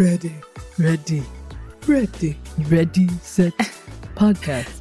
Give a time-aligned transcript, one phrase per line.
[0.00, 0.32] Ready,
[0.78, 1.22] ready,
[1.86, 2.38] ready,
[2.70, 3.52] ready, set,
[4.14, 4.80] podcast.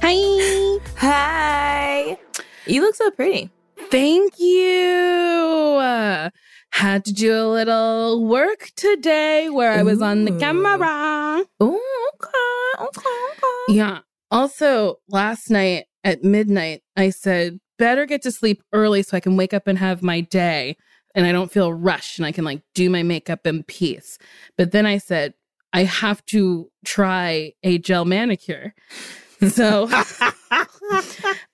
[0.00, 0.78] Hi.
[0.96, 2.16] Hi.
[2.64, 3.50] You look so pretty.
[3.90, 5.76] Thank you.
[5.82, 6.30] Uh,
[6.70, 11.44] had to do a little work today where I was on the camera.
[11.60, 13.76] Oh, okay, okay, okay.
[13.76, 13.98] Yeah.
[14.30, 19.36] Also, last night at midnight, I said, better get to sleep early so I can
[19.36, 20.78] wake up and have my day
[21.14, 24.18] and I don't feel rushed and I can like do my makeup in peace.
[24.56, 25.34] But then I said,
[25.72, 28.74] I have to try a gel manicure.
[29.48, 29.88] So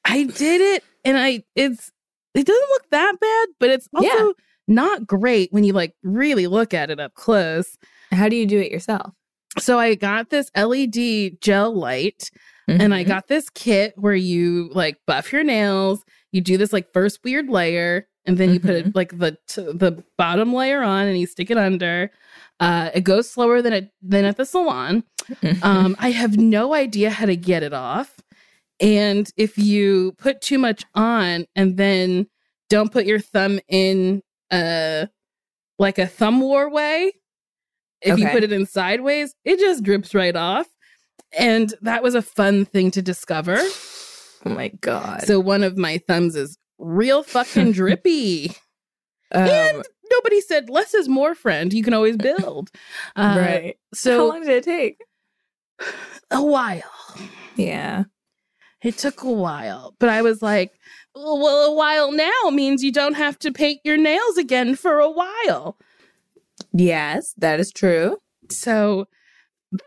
[0.04, 1.90] I did it and I it's
[2.34, 4.30] it doesn't look that bad, but it's also Yeah.
[4.66, 7.76] not great when you like really look at it up close.
[8.12, 9.12] How do you do it yourself?
[9.58, 12.30] So I got this LED gel light
[12.68, 13.08] and I Mhm.
[13.08, 17.48] got this kit where you like buff your nails, you do this like first weird
[17.48, 21.26] layer and then you put it like the t- the bottom layer on and you
[21.26, 22.10] stick it under.
[22.60, 25.02] Uh, it goes slower than it than at the salon.
[25.42, 25.64] Mhm.
[25.64, 28.14] Um, I have no idea how to get it off.
[28.80, 32.28] And if you put too much on and then
[32.68, 35.06] don't put your thumb in uh
[35.78, 37.12] like a thumb war way,
[38.02, 40.66] if you put it in sideways, it just drips right off.
[41.38, 43.56] And that was a fun thing to discover.
[43.58, 45.22] oh my god.
[45.22, 48.50] So one of my thumbs is real fucking drippy.
[49.32, 51.72] um, and nobody said less is more, friend.
[51.72, 52.70] You can always build.
[53.16, 53.76] Uh, right.
[53.94, 55.02] So how long did it take?
[56.30, 56.82] a while.
[57.56, 58.04] Yeah.
[58.82, 60.72] It took a while, but I was like,
[61.14, 65.00] well, well, a while now means you don't have to paint your nails again for
[65.00, 65.76] a while.
[66.72, 68.18] Yes, that is true.
[68.50, 69.08] So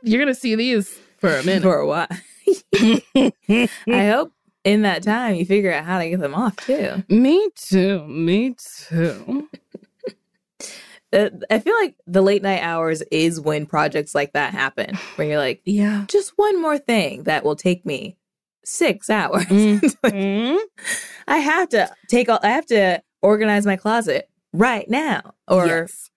[0.04, 1.62] you're going to see these for a minute.
[1.64, 2.08] For a while.
[2.76, 7.04] I hope in that time you figure out how to get them off too.
[7.10, 8.06] me too.
[8.08, 8.56] Me
[8.88, 9.48] too.
[11.14, 15.28] Uh, I feel like the late night hours is when projects like that happen, where
[15.28, 16.06] you're like, Yeah.
[16.08, 18.16] just one more thing that will take me
[18.64, 19.46] six hours.
[20.06, 20.58] Mm.
[21.28, 22.40] I have to take all.
[22.44, 26.10] I have to organize my closet right now, or Yes.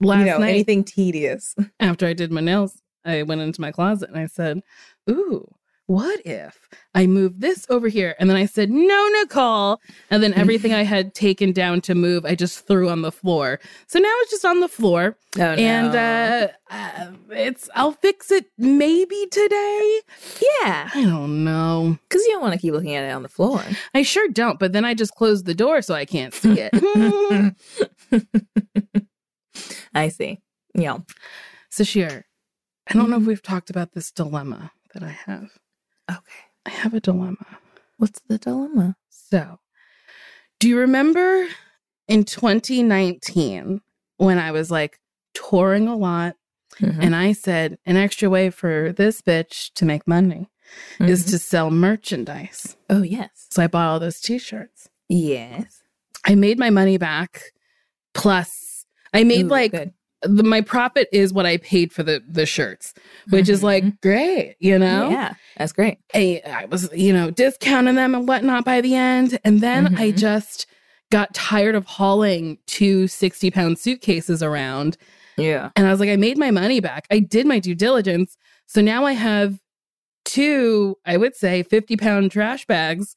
[0.00, 1.54] Last you know night, anything tedious.
[1.80, 4.60] after I did my nails, I went into my closet and I said,
[5.10, 5.50] Ooh,
[5.88, 8.14] what if I move this over here?
[8.18, 9.80] And then I said, No, Nicole.
[10.10, 13.58] And then everything I had taken down to move, I just threw on the floor.
[13.86, 15.16] So now it's just on the floor.
[15.36, 15.44] Oh, no.
[15.54, 20.00] And uh, uh, it's, I'll fix it maybe today.
[20.42, 21.98] yeah, I don't know.
[22.06, 23.64] because you don't want to keep looking at it on the floor.
[23.94, 24.58] I sure don't.
[24.58, 27.54] But then I just closed the door so I can't see it.
[29.94, 30.38] I see.
[30.74, 30.98] Yeah.
[31.70, 32.26] so, Shir,
[32.86, 35.58] I don't know if we've talked about this dilemma that I have.
[36.10, 36.20] Okay.
[36.66, 37.46] I have a dilemma.
[37.96, 38.96] What's the dilemma?
[39.10, 39.58] So,
[40.60, 41.46] do you remember
[42.08, 43.80] in 2019
[44.16, 44.98] when I was like
[45.34, 46.36] touring a lot
[46.80, 46.98] Mhm.
[47.02, 50.50] and I said an extra way for this bitch to make money
[51.00, 51.30] is Mhm.
[51.30, 52.76] to sell merchandise?
[52.90, 54.88] oh yes, So I bought all those t shirts.
[55.08, 55.82] yes.
[56.24, 57.52] I made my money back.
[58.12, 59.94] Plus, I made Ooh, like good.
[60.22, 62.92] The, my profit is what I paid for the the shirts,
[63.30, 64.00] which is like Mhm.
[64.02, 65.10] great, you know.
[65.10, 65.98] yeah, that's great.
[66.14, 69.38] I, I was, you know, discounting them and whatnot by the end.
[69.44, 70.18] And then I Mhm.
[70.18, 70.66] just
[71.10, 74.96] got tired of hauling two 60 pound suitcases around.
[75.36, 75.70] Yeah.
[75.76, 77.06] And I was like, I made my money back.
[77.10, 78.36] I did my due diligence.
[78.66, 79.58] So now I have
[80.24, 83.14] two, I would say, 50 pound trash bags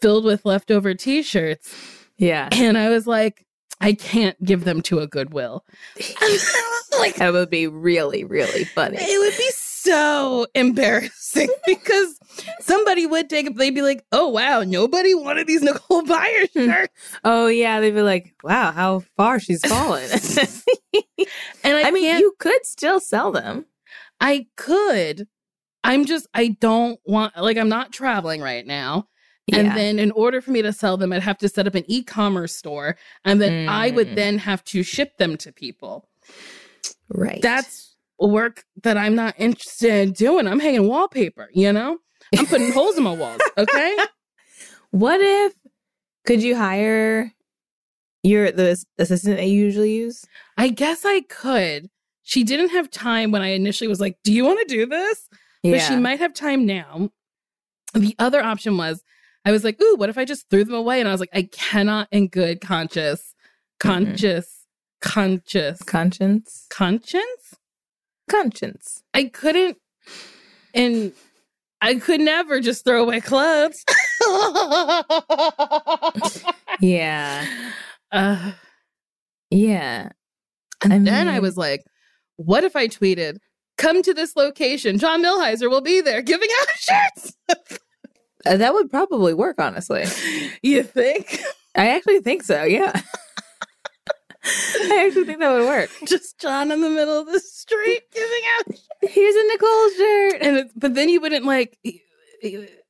[0.00, 1.74] filled with leftover t shirts.
[2.18, 2.48] Yeah.
[2.52, 3.45] And I was like,
[3.80, 5.64] I can't give them to a Goodwill.
[6.98, 8.96] like, That would be really, really funny.
[8.98, 9.50] it would be
[9.86, 12.18] so embarrassing because
[12.60, 13.56] somebody would take it.
[13.56, 16.70] They'd be like, "Oh wow, nobody wanted these Nicole Byer hmm.
[16.70, 16.92] shirts."
[17.24, 20.08] Oh yeah, they'd be like, "Wow, how far she's fallen."
[21.62, 23.66] And I, I mean, you could still sell them.
[24.20, 25.28] I could.
[25.84, 26.26] I'm just.
[26.34, 27.36] I don't want.
[27.36, 29.06] Like, I'm not traveling right now.
[29.52, 31.84] And then, in order for me to sell them, I'd have to set up an
[31.86, 34.14] e-commerce store, and then I would Mm.
[34.16, 36.08] then have to ship them to people.
[37.08, 37.40] right.
[37.40, 40.48] That's work that I'm not interested in doing.
[40.48, 41.48] I'm hanging wallpaper.
[41.52, 41.98] You know,
[42.36, 43.40] I'm putting holes in my walls.
[43.56, 43.96] Okay.
[44.90, 45.54] what if
[46.26, 47.32] could you hire
[48.24, 50.24] your the assistant that you usually use?
[50.56, 51.88] I guess I could.
[52.24, 55.28] She didn't have time when I initially was like, Do you want to do this?
[55.62, 57.10] But she might have time now.
[57.94, 59.02] The other option was,
[59.46, 61.00] I was like, Ooh, what if I just threw them away?
[61.00, 63.32] And I was like, I cannot, in good conscience,
[63.80, 64.66] conscious,
[65.00, 66.66] conscious, conscience.
[66.68, 67.54] conscience.
[68.28, 69.02] Conscience.
[69.14, 69.78] I couldn't,
[70.74, 71.12] and
[71.80, 73.84] I could never just throw away clothes.
[76.80, 77.46] Yeah.
[78.12, 78.52] uh,
[79.50, 80.10] Yeah.
[80.82, 81.84] And I then I was like,
[82.36, 83.38] what if I tweeted,
[83.78, 84.98] come to this location?
[84.98, 87.36] John Milhiser will be there giving out shirts.
[88.46, 90.04] Uh, that would probably work, honestly.
[90.62, 91.40] you think?
[91.74, 92.64] I actually think so.
[92.64, 92.92] Yeah.
[94.44, 95.90] I actually think that would work.
[96.06, 100.34] Just John in the middle of the street giving out Here's a Nicole shirt.
[100.40, 101.76] and it's, but then you wouldn't like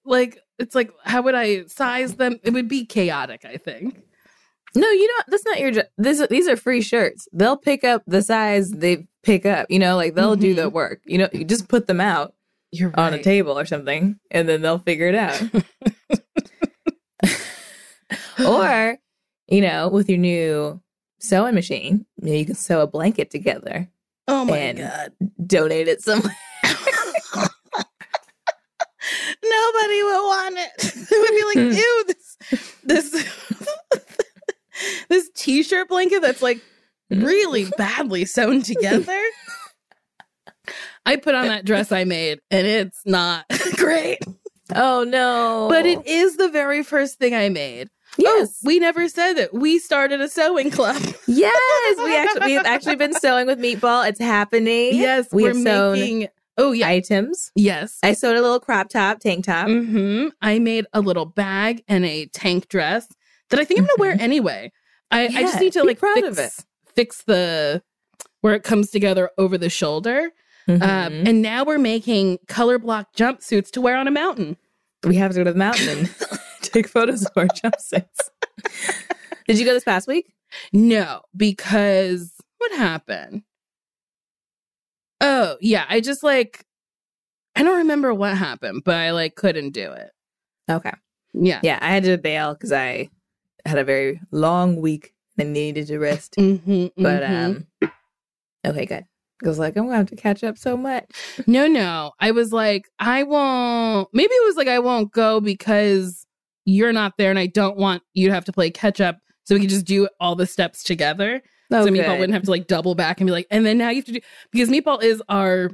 [0.05, 2.39] like it's like how would I size them?
[2.43, 4.03] It would be chaotic, I think.
[4.75, 5.27] No, you don't.
[5.29, 5.87] That's not your job.
[5.97, 7.27] This, these are free shirts.
[7.33, 9.71] They'll pick up the size they pick up.
[9.71, 11.01] You know, like they'll do the work.
[11.07, 12.35] You know, you just put them out
[12.73, 15.41] You're on a table or something, and then they'll figure it out.
[18.47, 18.99] or,
[19.49, 20.81] you know, with your new
[21.21, 23.89] sewing machine, maybe you can sew a blanket together,
[24.29, 25.13] Oh my and- god.
[25.47, 26.37] donate it somewhere.
[29.43, 30.93] Nobody would want it.
[31.09, 32.37] They would be like, ew, this
[32.83, 33.25] this
[35.09, 36.61] this t-shirt blanket that's like
[37.11, 39.23] really badly sewn together.
[41.07, 44.19] I put on that dress I made and it's not great.
[44.75, 45.69] Oh no!
[45.71, 47.89] But it is the very first thing I made.
[48.19, 49.55] yes, Oh, we never said that.
[49.55, 51.01] We started a sewing club.
[51.29, 54.09] yes, we actually we've actually been sewing with Meatball.
[54.09, 54.97] It's happening.
[54.97, 56.89] yes, we we're have sewn making Oh yeah.
[56.89, 57.53] items.
[57.55, 57.99] yes.
[58.03, 59.69] I sewed a little crop top, tank top.
[59.69, 63.07] hmm I made a little bag and a tank dress
[63.51, 64.73] that I think I'm gonna wear anyway.
[65.13, 66.53] I, I just need to like proud fix, of it.
[66.95, 67.83] fix the
[68.41, 70.31] where it comes together over the shoulder.
[70.69, 71.29] Um, Mhm.
[71.29, 74.57] and now we're making color block jumpsuits to wear on a mountain.
[75.05, 76.15] we have to go to the mountain and
[76.63, 78.31] take photos of our jumpsuits.
[79.47, 80.33] Did you go this past week?
[80.73, 83.43] No, because what happened?
[85.21, 85.85] Oh, yeah.
[85.89, 86.65] I just like,
[87.55, 90.11] I don't remember what happened, but I like couldn't do it.
[90.71, 90.93] Okay.
[91.33, 91.61] Yeah.
[91.63, 93.09] Yeah, I had to bail because I
[93.65, 96.35] had a very long week and needed to rest.
[96.37, 97.67] hmm But um,
[98.67, 99.05] okay, good.
[99.45, 101.05] I was like, I'm gonna have to catch up so much.
[101.47, 102.13] no, no.
[102.21, 104.09] I was like, I won't.
[104.13, 106.27] Maybe it was like, I won't go because
[106.65, 109.19] you're not there and I don't want you to have to play catch up.
[109.45, 111.43] So we could just do all the steps together.
[111.71, 112.21] Oh, so Meatball good.
[112.21, 114.13] wouldn't have to like double back and be like, and then now you have to
[114.13, 114.21] do
[114.53, 115.71] because Meatball is our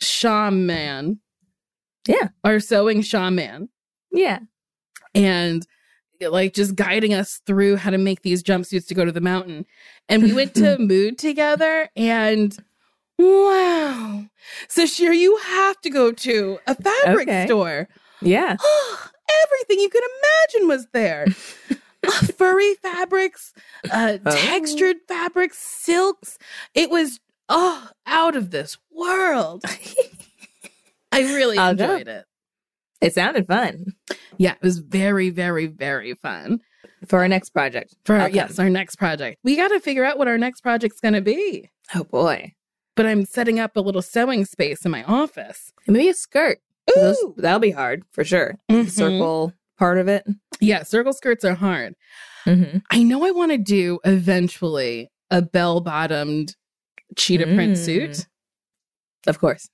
[0.00, 1.20] shaman.
[2.06, 2.28] Yeah.
[2.42, 3.68] Our sewing shaman.
[4.12, 4.40] Yeah.
[5.14, 5.66] And
[6.30, 9.66] like just guiding us through how to make these jumpsuits to go to the mountain.
[10.08, 12.56] And we went to Mood together and
[13.18, 14.24] wow.
[14.68, 17.46] So sure you have to go to a fabric Okay.
[17.46, 17.88] store.
[18.20, 18.56] Yeah.
[19.44, 21.26] Everything you could imagine was there.
[22.36, 23.52] Furry fabrics,
[23.90, 24.30] uh, Oh.
[24.36, 26.36] textured fabrics, silks.
[26.74, 29.62] It was oh out of this world.
[31.12, 31.84] I really I'll go.
[31.92, 32.24] enjoyed it.
[33.02, 33.84] It sounded fun
[34.38, 36.60] Yeah, it was very, very, very fun.
[37.06, 37.94] for our next project.
[38.04, 39.38] For our, I'll yes, our next project.
[39.42, 41.68] We got to figure out what our next project's going to be.
[41.94, 42.52] Oh boy.
[42.94, 45.72] But I'm setting up a little sewing space in my office.
[45.86, 46.58] Maybe a skirt.
[46.94, 48.56] Those- that'll be hard for sure.
[48.70, 48.84] Mhm.
[48.86, 50.24] The circle part of it.
[50.60, 51.94] Yeah, circle skirts are hard.
[52.46, 52.78] Mm-hmm.
[52.90, 56.54] I know I want to do eventually a bell bottomed
[57.16, 57.84] cheetah print Mm.
[57.84, 58.26] suit.
[59.26, 59.68] Of course.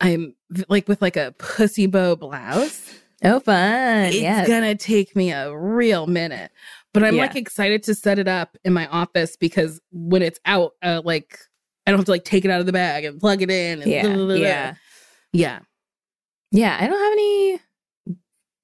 [0.00, 0.34] I'm
[0.68, 2.92] like with like a pussy bow blouse.
[3.24, 4.06] Oh, fun.
[4.06, 4.46] It's yeah.
[4.46, 6.50] gonna take me a real minute,
[6.92, 7.22] but I'm Yeah.
[7.22, 11.38] like excited to set it up in my office because when it's out, uh, like
[11.86, 13.80] I don't have to like take it out of the bag and plug it in.
[13.82, 14.02] And Yeah.
[14.02, 14.34] blah, blah, blah.
[14.34, 14.74] Yeah.
[15.32, 15.60] yeah.
[16.52, 16.76] Yeah.
[16.80, 17.60] I don't have any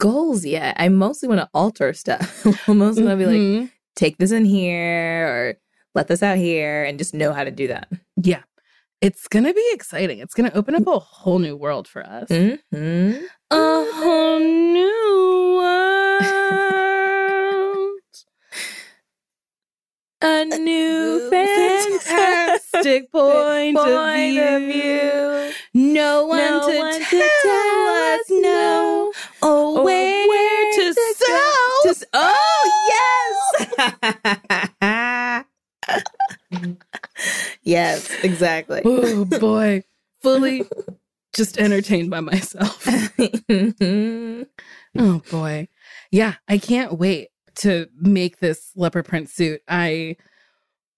[0.00, 0.76] goals yet.
[0.78, 2.44] I mostly want to alter stuff.
[2.68, 3.70] I mostly want to be like, Mhm.
[3.96, 5.54] take this in here or
[5.94, 7.88] let this out here and just know how to do that.
[8.22, 8.42] yeah,
[9.02, 10.20] it's gonna be exciting.
[10.20, 12.28] It's gonna open up a whole new world for us.
[12.28, 13.24] Mm-hmm.
[13.50, 16.22] A whole new world.
[20.24, 25.50] A new fantastic point, of, view.
[25.74, 29.12] No one, No to, one to tell tell us no.
[29.42, 31.92] Oh, Or where, where to, to sew.
[31.92, 32.68] To oh
[37.62, 38.10] yes.
[38.22, 38.82] exactly.
[38.84, 39.82] oh boy,
[40.22, 40.64] fully
[41.34, 42.86] just entertained by myself.
[44.94, 45.68] Oh boy.
[46.10, 49.62] Yeah, I can't wait to make this leopard print suit.
[49.66, 50.16] I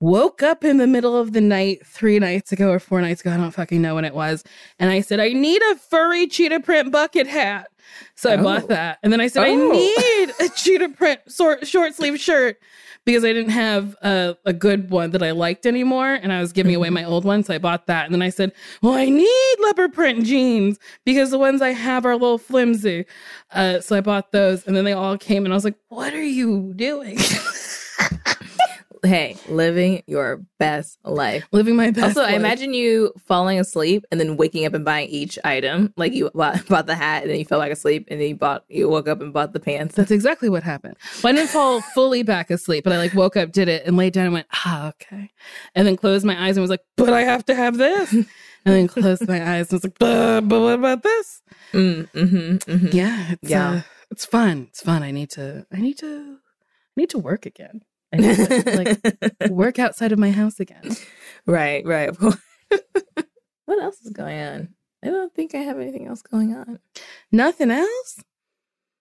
[0.01, 3.31] woke up in the middle of the night three nights ago or four nights ago.
[3.33, 4.45] I don't fucking know when it was.
[4.79, 7.69] And I said, I need a furry cheetah print bucket hat.
[8.17, 8.43] So I Oh.
[8.43, 8.99] bought that.
[9.03, 9.71] And then I said, I Oh.
[9.73, 12.59] need a cheetah print short, short sleeve shirt
[13.07, 16.15] because I didn't have a, a good one that I liked anymore.
[16.15, 17.45] And I was giving away my old one.
[17.45, 18.05] So I bought that.
[18.07, 22.05] And then I said, Well, I need leopard print jeans because the ones I have
[22.05, 23.05] are a little flimsy.
[23.53, 24.67] Uh, so I bought those.
[24.67, 27.19] And then they all came and I was like, What are you doing?
[29.05, 31.47] Hey, living your best life.
[31.53, 32.17] Living my best.
[32.17, 35.93] Also, I imagine you falling asleep and then waking up and buying each item.
[35.97, 38.35] Like you bought, bought the hat and then you fell back asleep and then you
[38.37, 39.95] bought you woke up and bought the pants.
[39.95, 40.97] That's exactly what happened.
[41.23, 43.97] Well, I didn't fall fully back asleep, but I like woke up, did it, and
[43.97, 45.31] laid down and went, ah, okay.
[45.75, 48.15] And then closed my eyes and was like, but I have to have this.
[48.67, 51.43] And then closed my eyes and was like, but, but what about this?
[51.75, 52.97] Mm, mm-hmm, mm-hmm.
[52.97, 53.71] Yeah, it's, Yeah.
[53.71, 53.81] Uh,
[54.11, 54.69] it's fun.
[54.71, 55.03] It's fun.
[55.03, 55.67] I need to.
[55.71, 56.39] I need to.
[56.97, 57.83] I need to work again.
[58.15, 58.77] I need to
[59.41, 60.97] like work outside of my house again.
[61.47, 62.09] right, right.
[62.09, 62.37] Of course.
[63.67, 64.69] what else is going on?
[65.03, 66.79] I don't think I have anything else going on.
[67.31, 68.23] Nothing else.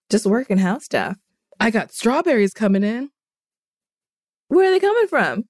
[0.09, 1.17] Just work and house stuff.
[1.59, 3.09] I got strawberries coming in.
[4.49, 5.43] Where are they coming from?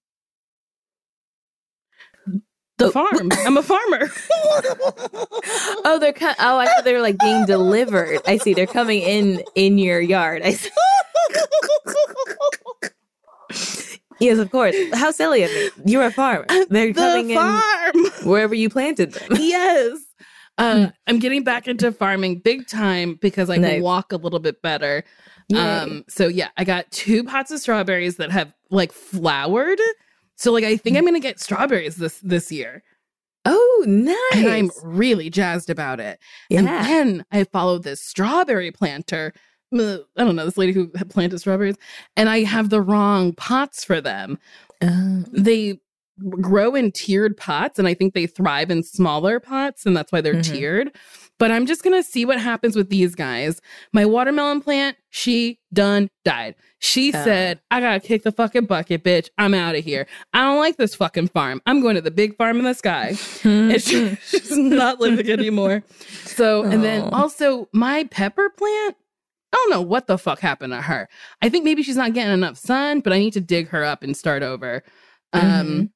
[2.78, 3.30] The Oh, farm.
[3.46, 4.10] I'm a farmer.
[5.86, 8.20] Oh, they're co- oh, I thought they were like being delivered.
[8.26, 8.54] I see.
[8.54, 10.42] They're coming in in your yard.
[10.44, 10.70] I see.
[14.20, 14.76] Yes, of course.
[14.94, 15.70] How silly of me.
[15.86, 16.46] You're a farmer.
[16.70, 18.06] They're coming the in farm.
[18.30, 19.30] wherever you planted them.
[19.40, 20.00] yes.
[20.58, 23.72] Uh, I'm getting back into farming big time because I Nice.
[23.74, 25.04] can walk a little bit better.
[25.50, 25.58] Yay.
[25.60, 29.80] Um, so yeah, I got two pots of strawberries that have like flowered.
[30.36, 32.84] So like I think I'm gonna get strawberries this this year.
[33.46, 34.16] oh, nice.
[34.36, 36.20] And I'm really jazzed about it.
[36.52, 39.34] And then I followed this strawberry planter.
[39.74, 41.76] I don't know, this lady who planted strawberries,
[42.16, 44.38] and I have the wrong pots for them.
[44.82, 45.24] Oh.
[45.32, 45.80] They
[46.30, 50.22] grow in tiered pots, and I think they thrive in smaller pots, and that's why
[50.22, 50.54] they're Mhm.
[50.54, 50.92] tiered.
[51.40, 53.60] But I'm just gonna see what happens with these guys.
[53.92, 56.54] My watermelon plant, she done died.
[56.78, 57.24] She Oh.
[57.24, 59.30] said, I gotta kick the fucking bucket, bitch.
[59.40, 60.06] I'm out of here.
[60.34, 61.62] I don't like this fucking farm.
[61.66, 63.18] I'm going to the big farm in the sky.
[63.44, 65.84] and she, she's not living anymore.
[66.26, 68.96] So, and then also my pepper plant.
[69.54, 71.08] I don't know what the fuck happened to her.
[71.42, 74.02] I think maybe she's not getting enough sun, but I need to dig her up
[74.04, 74.84] and start over.
[75.32, 75.92] Um,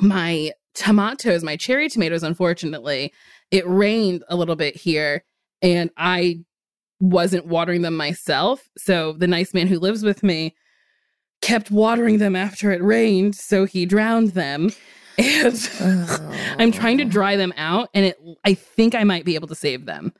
[0.00, 3.12] my tomatoes, my cherry tomatoes, unfortunately,
[3.50, 5.24] it rained a little bit here,
[5.62, 6.40] and I
[7.00, 8.68] wasn't watering them myself.
[8.76, 10.54] So the nice man who lives with me
[11.42, 14.70] kept watering them after it rained, so he drowned them.
[15.20, 15.68] And
[16.60, 17.08] I'm trying to Oh.
[17.08, 20.12] dry them out and it I think I might be able to save them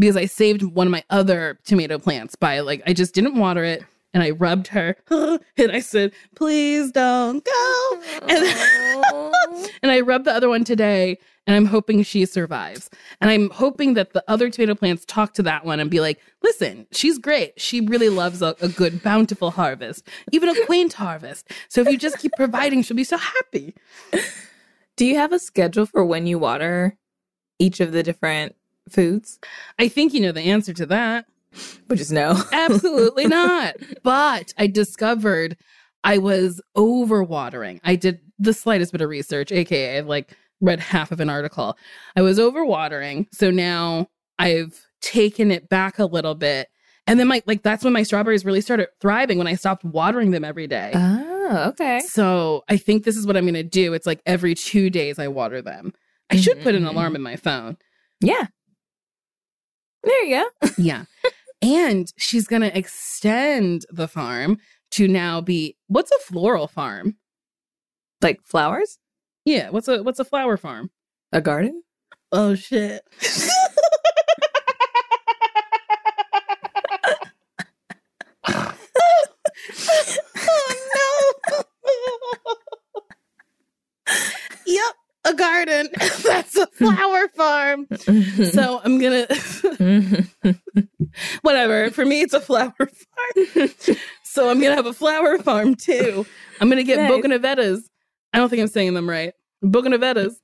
[0.00, 3.62] because I saved one of my other tomato plants by like I just didn't water
[3.62, 9.34] it and I rubbed her and I said, "Please don't go." And
[9.82, 12.90] and I rubbed the other one today and I'm hoping she survives.
[13.20, 16.18] And I'm hoping that the other tomato plants talk to that one and be like,
[16.42, 17.60] "Listen, she's great.
[17.60, 21.50] She really loves a, a good bountiful harvest, even a quaint harvest.
[21.68, 23.74] So if you just keep providing, she'll be so happy."
[24.96, 26.96] Do you have a schedule for when you water
[27.58, 28.54] each of the different
[28.88, 29.38] foods?
[29.78, 31.26] I think you know the answer to that.
[31.88, 32.40] Which is no.
[32.52, 33.74] Absolutely not.
[34.02, 35.56] But I discovered
[36.04, 37.80] I was overwatering.
[37.82, 41.76] I did the slightest bit of research, aka I've like read half of an article.
[42.16, 43.26] I was overwatering.
[43.32, 44.08] So now
[44.38, 46.68] I've taken it back a little bit.
[47.06, 50.30] And then my like that's when my strawberries really started thriving when I stopped watering
[50.30, 50.92] them every day.
[50.94, 52.00] Oh, okay.
[52.00, 53.92] So I think this is what I'm gonna do.
[53.94, 55.92] It's like every two days I water them.
[56.30, 57.16] I should put an alarm mm.
[57.16, 57.76] in my phone.
[58.20, 58.46] Yeah.
[60.02, 60.68] There you go.
[60.78, 61.04] Yeah.
[61.62, 64.58] and she's going to extend the farm
[64.92, 67.16] to now be what's a floral farm?
[68.22, 68.98] Like flowers?
[69.44, 70.90] Yeah, what's a what's a flower farm?
[71.32, 71.82] A garden?
[72.32, 73.02] Oh shit.
[85.30, 85.88] a garden.
[86.24, 87.86] That's a flower farm.
[88.52, 89.26] So I'm gonna
[91.42, 91.90] whatever.
[91.90, 93.68] For me, it's a flower farm.
[94.24, 96.26] so I'm gonna have a flower farm too.
[96.60, 97.10] I'm gonna get Nice.
[97.10, 97.80] Bocanavetas.
[98.32, 99.32] I don't think I'm saying them right.
[99.64, 100.34] Bocanavetas.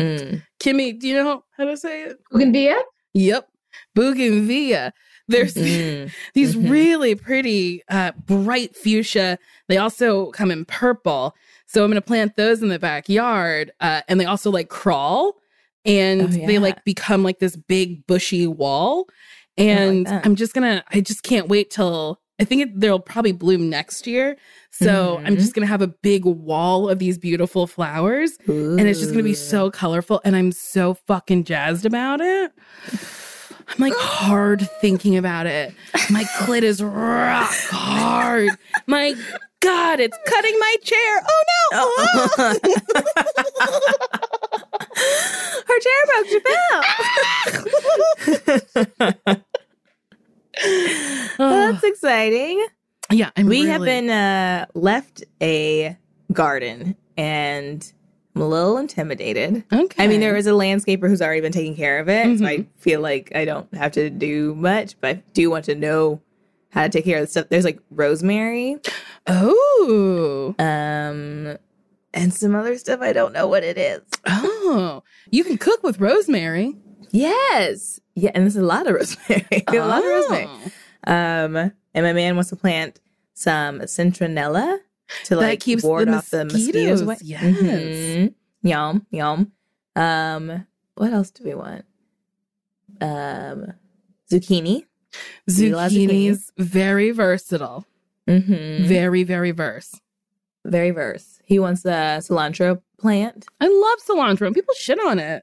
[0.00, 0.42] Mm.
[0.60, 2.16] Kimmy, do you know how to say it?
[2.32, 2.78] Bougainvillea?
[3.14, 3.48] Yep.
[3.94, 4.92] Bougainvillea.
[5.28, 6.10] There's Mm.
[6.34, 6.70] these Mhm.
[6.70, 9.38] really pretty uh, bright fuchsia.
[9.68, 11.34] They also come in purple.
[11.74, 13.72] So I'm going to plant those in the backyard.
[13.80, 15.34] Uh, and they also like crawl
[15.84, 19.06] and Oh, they like become like this big bushy wall.
[19.58, 20.24] And that.
[20.24, 23.70] I'm just going to, I just can't wait till I think it, they'll probably bloom
[23.70, 24.36] next year.
[24.72, 25.40] So I'm Mhm.
[25.40, 29.22] just going to have a big wall of these beautiful flowers and it's just going
[29.22, 32.50] to be so colorful and i'm so fucking jazzed about it
[33.68, 35.72] i'm like hard thinking about it
[36.10, 38.50] my clit is rock hard
[38.88, 39.14] my
[39.64, 41.84] god it's cutting my chair oh no!
[45.66, 46.26] Her chair broke.
[46.28, 46.82] She fell.
[51.38, 52.64] no That's exciting.
[53.10, 55.96] yeah i'm We really have been uh, left a
[56.32, 57.92] garden and
[58.36, 59.62] I'm a little intimidated.
[59.72, 60.02] Okay.
[60.04, 62.56] I mean, there is a landscaper who's already been taking care of it, so I
[62.58, 62.66] Mhm.
[62.78, 66.20] feel like I don't have to do much, but I do want to know
[66.70, 67.46] how to take care of the stuff.
[67.48, 68.78] There's like rosemary,
[69.26, 70.54] Oh.
[70.58, 71.56] um,
[72.12, 73.00] and some other stuff.
[73.00, 74.02] I don't know what it is.
[74.26, 75.02] Oh.
[75.30, 76.76] You can cook with rosemary.
[77.10, 79.46] Yes, yeah, and there's a lot of rosemary.
[79.68, 80.46] a lot of rosemary.
[81.06, 81.44] Oh.
[81.44, 81.56] Um,
[81.94, 83.00] and my man wants to plant
[83.34, 84.78] some citronella
[85.24, 87.16] to That like keeps ward the off the mosquitoes away.
[87.22, 87.42] yes.
[87.44, 88.34] Mhm.
[88.62, 89.52] Yum, yum.
[89.94, 90.66] Um,
[90.96, 91.84] what else do we want?
[93.00, 93.74] Um,
[94.30, 94.86] zucchini.
[95.46, 97.84] We love Zucchini's very versatile.
[98.28, 98.84] Mm-hmm.
[98.86, 100.00] Very, very verse.
[100.64, 101.40] Very verse.
[101.44, 103.44] He wants a cilantro plant.
[103.60, 105.42] I love cilantro and people shit on it.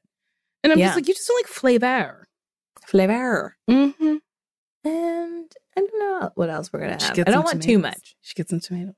[0.63, 0.87] And I'm Yeah.
[0.87, 2.27] just like, you just don't like flavor.
[2.85, 3.55] Flavor.
[3.69, 4.15] Mm-hmm.
[4.83, 7.27] And I don't know what else we're gonna She have.
[7.27, 8.15] I don't want too much.
[8.21, 8.95] She gets some tomatoes.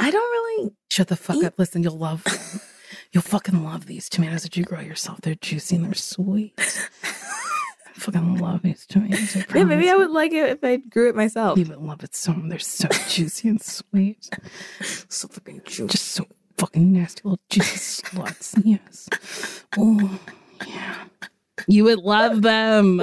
[0.00, 0.70] I don't really.
[0.90, 1.54] Shut the fuck Eat- up.
[1.58, 2.38] Listen, you'll love them.
[3.12, 5.20] You'll fucking love these tomatoes that you grow yourself.
[5.20, 6.54] They're juicy and they're sweet.
[7.94, 9.36] I fucking love these tomatoes.
[9.36, 11.58] I Yeah, maybe I would like it if I grew it myself.
[11.58, 14.30] You would love it so They're so juicy and sweet.
[15.08, 15.92] So fucking juicy.
[15.92, 18.60] Just so fucking nasty little juicy sluts.
[18.64, 19.08] Yes.
[19.76, 20.18] Oh,
[20.66, 21.04] yeah.
[21.66, 23.02] You would love them.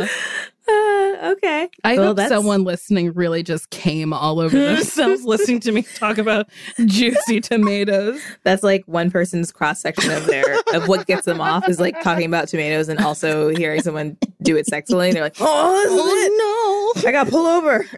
[1.21, 1.69] Okay.
[1.83, 5.81] I Well, hope that's- someone listening really just came all over themselves listening to me
[5.81, 6.47] talk about
[6.85, 8.21] juicy tomatoes.
[8.43, 12.01] That's like one person's cross section of their of what gets them off is like
[12.01, 15.11] talking about tomatoes and also hearing someone do it sexually.
[15.11, 16.31] They're like, oh, this is it.
[16.41, 17.85] Oh I got pull over.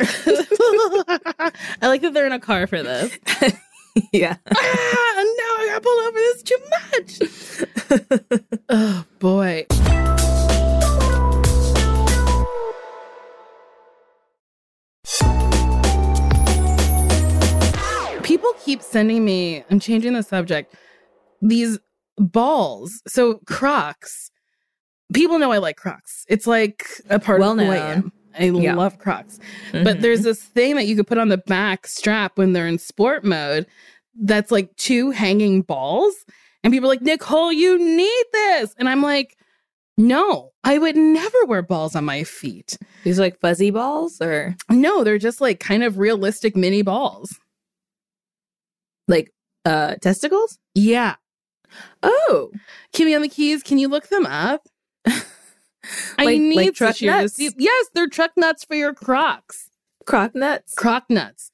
[1.81, 3.17] I like that they're in a car for this.
[4.11, 4.37] yeah.
[4.49, 6.17] ah, no, I got pulled over.
[6.17, 6.57] This is too
[8.49, 8.61] much.
[8.69, 9.65] oh boy.
[18.31, 20.73] People keep sending me, I'm changing the subject,
[21.41, 21.77] these
[22.17, 23.01] balls.
[23.05, 24.31] So Crocs.
[25.13, 26.23] People know I like Crocs.
[26.29, 27.91] It's like a part Well of who I known.
[27.91, 28.11] am.
[28.39, 28.75] I Yeah.
[28.75, 29.37] love Crocs.
[29.73, 30.01] But mm-hmm.
[30.01, 33.25] there's this thing that you could put on the back strap when they're in sport
[33.25, 33.67] mode
[34.21, 36.15] that's like two hanging balls.
[36.63, 38.73] And people are like, Nicole, you need this.
[38.77, 39.35] And I'm like,
[39.97, 42.77] no, I would never wear balls on my feet.
[43.03, 47.37] these are like fuzzy balls or No, they're just like kind of realistic mini balls.
[49.11, 49.31] Like
[49.65, 50.57] uh testicles.
[50.73, 51.15] Yeah.
[52.03, 52.51] Oh,
[52.93, 54.67] Kimmy on the keys, can you look them up?
[55.05, 57.35] I Like- need like truck to nuts?
[57.35, 59.69] see- Yes, they're truck nuts for your Crocs.
[60.05, 60.73] croc nuts.
[60.75, 61.50] Croc nuts.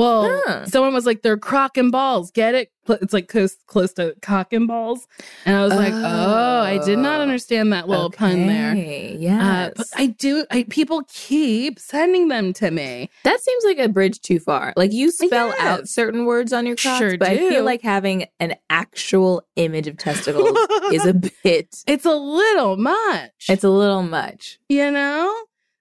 [0.00, 0.64] Well, Huh.
[0.66, 2.30] someone was like, they're crock and balls.
[2.30, 2.72] Get it?
[2.88, 5.06] It's like close, close to cock and balls.
[5.44, 7.22] And I was like, oh, I did not Oh.
[7.22, 8.72] understand that little pun there.
[8.72, 9.72] Okay, Uh, Yes.
[9.76, 10.44] but I do.
[10.50, 13.10] I people keep sending them to me.
[13.24, 14.72] that seems like a bridge too far.
[14.76, 18.24] Like you spell out certain words on your crocs, Sure but I feel like having
[18.40, 20.48] an actual image of testicles
[20.92, 21.76] is a bit.
[21.86, 23.30] It's a little much.
[23.48, 24.58] It's a little much.
[24.70, 25.32] you know.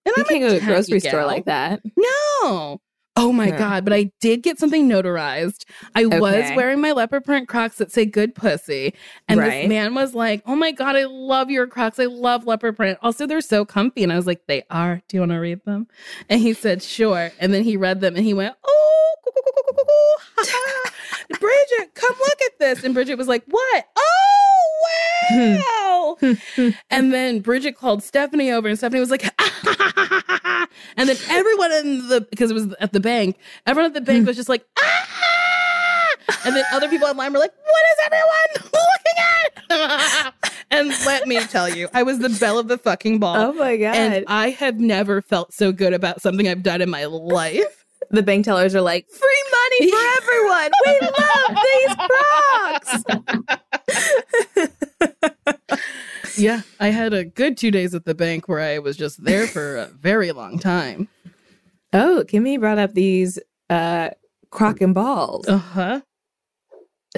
[0.05, 1.81] And You I'm can't go to a grocery store like that.
[1.97, 2.81] No.
[3.15, 3.57] Oh my Yeah.
[3.57, 3.83] god!
[3.83, 5.65] But I did get something notarized.
[5.95, 8.93] I was wearing my leopard print Crocs that say "Good Pussy,"
[9.27, 9.63] and Right.
[9.63, 11.99] this man was like, "Oh my god, I love your Crocs.
[11.99, 12.97] I love leopard print.
[13.01, 15.01] Also, they're so comfy." And I was like, "They are.
[15.07, 15.87] Do you want to read them?"
[16.29, 19.15] And he said, "Sure." And then he read them, and he went, "Oh.
[21.39, 23.85] Bridget, come look at this." And Bridget was like, "What?
[23.97, 24.85] Oh
[25.29, 25.55] hmm.
[25.55, 25.88] wow!"
[26.89, 29.23] and then Bridget called Stephanie over, and Stephanie was like,
[30.97, 34.25] and then everyone in the because it was at the bank, everyone at the bank
[34.27, 36.09] was just like, ah!
[36.45, 39.17] and then other people online were like, what is everyone looking
[40.27, 40.33] at?
[40.71, 43.35] and let me tell you, I was the belle of the fucking ball.
[43.35, 43.95] Oh my god!
[43.95, 47.85] and I have never felt so good about something I've done in my life.
[48.11, 50.71] the bank tellers are like, free money for everyone.
[50.85, 51.95] We love these
[54.65, 54.78] crocs.
[56.37, 59.47] Yeah, I had a good two days at the bank where I was just there
[59.47, 61.09] for a very long time.
[61.91, 64.09] oh, Kimmy brought up these uh
[64.49, 65.47] croc and balls.
[65.47, 66.01] Uh huh.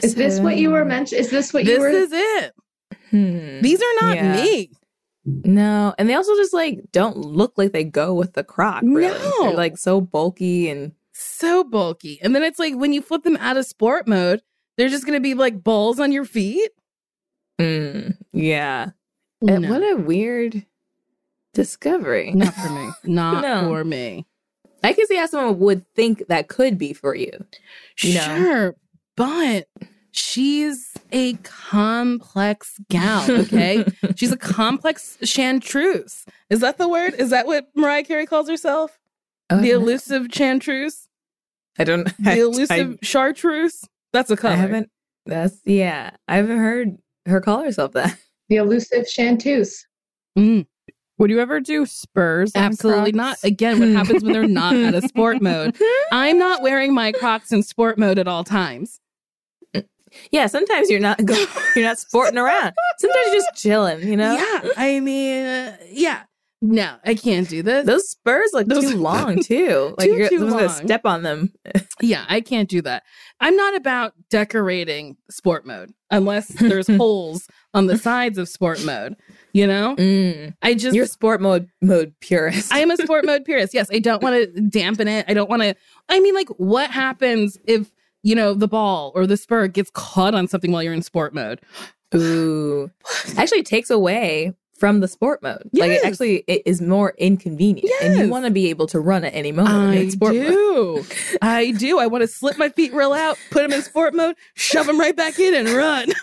[0.02, 1.24] Is this what you were mentioning?
[1.24, 1.92] Is this what This you were?
[1.92, 2.54] This is it.
[3.10, 3.62] Hmm.
[3.62, 4.44] These are not Yeah.
[4.44, 4.72] me.
[5.26, 8.82] No, and they also just like don't look like they go with the croc.
[8.84, 9.18] Really.
[9.20, 9.44] No.
[9.44, 12.20] They're like so bulky and So bulky.
[12.24, 14.42] And then it's like when you flip them out of sport mode,
[14.78, 16.72] they're just going to be like balls on your feet.
[17.60, 18.92] Mm, yeah.
[19.48, 20.66] And what a weird
[21.54, 22.32] discovery.
[22.34, 22.90] not for me.
[23.06, 23.68] Not No.
[23.70, 24.26] for me.
[24.84, 27.32] I can see how someone would think that could be for you.
[28.02, 28.22] You know.
[28.38, 28.76] Sure,
[29.16, 29.68] but
[30.12, 33.86] she's a complex gal, okay?
[34.16, 36.26] she's a complex chantreuse.
[36.50, 37.14] Is that the word?
[37.16, 38.98] Is that what Mariah Carey calls herself?
[39.50, 39.76] Oh, the no.
[39.76, 41.08] elusive chantreuse?
[41.78, 42.06] I don't.
[42.06, 43.84] The I, elusive chartreuse.
[44.14, 44.54] That's a color.
[44.54, 44.90] I haven't.
[45.26, 46.12] That's yeah.
[46.28, 48.18] I haven't heard her call herself that.
[48.50, 49.88] The elusive chanteuse.
[50.38, 50.66] Mm,
[51.18, 52.52] Would you ever do spurs?
[52.56, 53.38] absolutely not.
[53.44, 55.78] Again, what happens when they're not at a sport mode?
[56.12, 59.00] I'm not wearing my Crocs in sport mode at all times.
[60.32, 61.34] Yeah, sometimes you're not go,
[61.76, 62.74] you're not sporting around.
[62.98, 64.06] Sometimes you're just chilling.
[64.06, 64.34] You know.
[64.34, 66.24] Yeah, I mean, uh, yeah.
[66.64, 67.88] No, I can't do this.
[67.88, 69.96] Those spurs look Those- too long too.
[69.98, 71.54] Like Too, you're too gonna step on them.
[72.04, 73.04] Yeah, I can't do that.
[73.40, 79.16] I'm not about decorating sport mode unless there's holes on the sides of sport mode.
[79.54, 80.56] You know, Mm.
[80.64, 82.74] I just You're sport mode mode purist.
[82.74, 83.74] I am a sport mode purist.
[83.76, 85.26] Yes, I don't want to dampen it.
[85.28, 85.76] I don't want to.
[86.10, 87.92] I mean, like, what happens if
[88.24, 91.34] you know the ball or the spur gets caught on something while you're in sport
[91.36, 91.62] mode?
[92.16, 92.90] Ooh,
[93.38, 95.62] actually takes away from the sport mode.
[95.74, 99.24] Like it actually it is more inconvenient, and you want to be able to run
[99.24, 99.76] at any moment.
[99.76, 100.48] I in sport mode.
[100.48, 101.06] do.
[101.40, 102.00] I do.
[102.00, 105.00] I want to slip my feet real out, put them in sport mode, shove them
[105.00, 106.10] right back in, and run.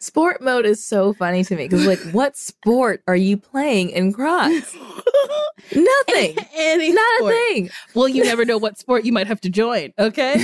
[0.00, 4.12] Sport mode is so funny to me because like, what sport are you playing in
[4.12, 4.76] Crocs?
[5.74, 6.36] Nothing.
[6.56, 7.34] Any Not sport.
[7.34, 7.70] a thing.
[7.94, 10.38] Well, you never know what sport you might have to join, okay?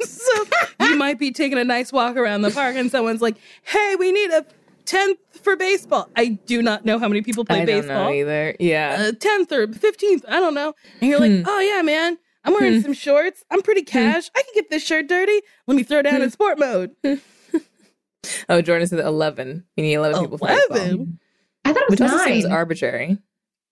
[0.00, 0.44] so
[0.88, 4.10] you might be taking a nice walk around the park and someone's like, hey, we
[4.12, 4.44] need a
[4.86, 6.08] 10th for baseball.
[6.16, 8.04] I do not know how many people play I don't baseball.
[8.06, 8.56] know either.
[8.58, 8.96] Yeah.
[9.08, 10.74] Uh, 10th or 15th, I don't know.
[11.00, 11.42] And you're like, Hmm.
[11.46, 13.44] oh, yeah, man, I'm wearing some shorts.
[13.50, 14.30] I'm pretty cash.
[14.34, 15.40] I can get this shirt dirty.
[15.66, 16.92] Let me throw down in sport mode.
[18.48, 19.64] oh, Jordan said eleven.
[19.76, 20.76] You need eleven people for baseball.
[20.78, 21.18] 11?
[21.66, 23.18] I thought it Which was also seems arbitrary.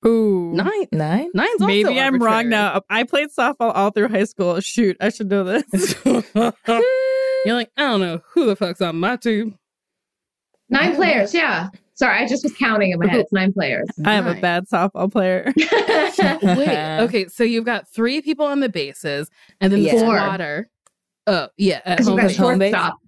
[0.06, 0.52] Ooh.
[0.52, 0.86] Nine.
[0.92, 1.30] Nine.
[1.32, 2.82] Nine's also Maybe I'm wrong now.
[2.90, 4.60] I played softball all through high school.
[4.60, 5.94] Shoot, I should know this.
[7.46, 9.58] You're like, I don't know who the fuck's on my team.
[10.68, 11.32] nine players.
[11.34, 11.68] Yeah.
[11.94, 13.20] Sorry, I just was counting in my head.
[13.20, 13.86] It's nine players.
[14.04, 15.50] I am a bad softball player.
[15.56, 19.30] Wait, okay, so you've got three people on the bases
[19.62, 19.92] and then the Yeah.
[19.92, 20.00] Four.
[20.18, 20.68] squatter.
[21.26, 21.80] Oh, yeah.
[21.86, 22.18] At Because home.
[22.18, 22.98] you've got home shortstop.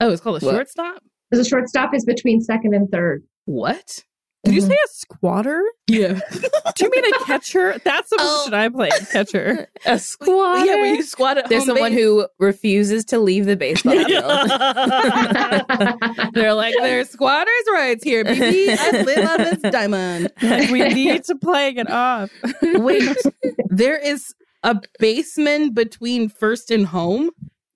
[0.00, 0.52] oh, it's called a What?
[0.54, 1.02] shortstop?
[1.30, 3.22] Because the shortstop is between second and third.
[3.44, 4.02] What?
[4.44, 4.68] Did you Mhm.
[4.68, 5.62] say a squatter?
[5.86, 6.18] Yeah.
[6.76, 7.78] Do you mean a catcher?
[7.84, 8.38] That's the Oh.
[8.38, 8.88] position I play.
[9.12, 9.68] Catcher.
[9.86, 10.66] A squad.
[10.66, 12.00] Yeah, where you squat at There's home someone base.
[12.02, 14.24] who refuses to leave the baseball field.
[16.34, 18.72] They're like, there's squatters' rights here, baby.
[18.78, 20.32] I live on this diamond.
[20.42, 22.30] we need to play it off.
[22.62, 23.16] Wait,
[23.68, 27.30] there is a basement between first and home?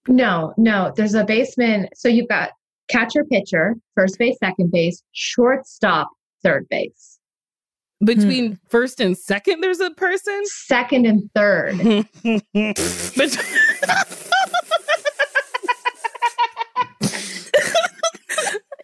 [0.08, 0.92] no, no.
[0.96, 1.88] There's a basement.
[1.96, 2.50] So you've got
[2.88, 6.08] catcher, pitcher, first base, second base, shortstop,
[6.42, 7.18] third base,
[8.04, 8.54] Between hmm.
[8.68, 10.42] first and second, there's a person?
[10.46, 11.78] second and third.
[13.16, 13.36] Bet-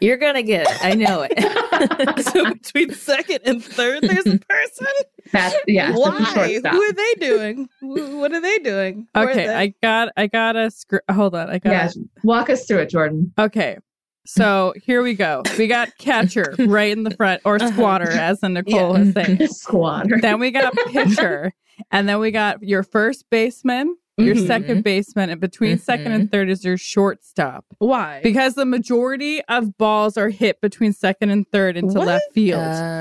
[0.03, 0.85] You're gonna get it.
[0.85, 2.25] I know it.
[2.25, 4.87] so between second and third, there's a person?
[5.31, 5.93] That's yeah.
[5.93, 6.19] Why?
[6.19, 6.71] That's a.
[6.71, 7.69] Who are they doing?
[7.81, 9.07] What are they doing?
[9.15, 9.55] Okay, they?
[9.55, 11.09] I got I got a script.
[11.09, 11.71] Hold on, I got.
[11.71, 11.91] Yeah,
[12.25, 13.33] walk us through it, Jordan.
[13.39, 13.79] Okay,
[14.25, 15.43] so here we go.
[15.59, 17.71] We got catcher right in the front, or Uh-huh.
[17.73, 19.05] squatter, as Nicole Yeah.
[19.05, 19.47] was saying.
[19.49, 20.19] Squatter.
[20.21, 21.53] then we got pitcher,
[21.91, 24.47] and then we got your first baseman, your Mhm.
[24.47, 27.65] second baseman, and between second and third is your shortstop.
[27.79, 28.21] Why?
[28.23, 32.07] Because the majority of balls are hit between second and third into What?
[32.07, 32.61] left field.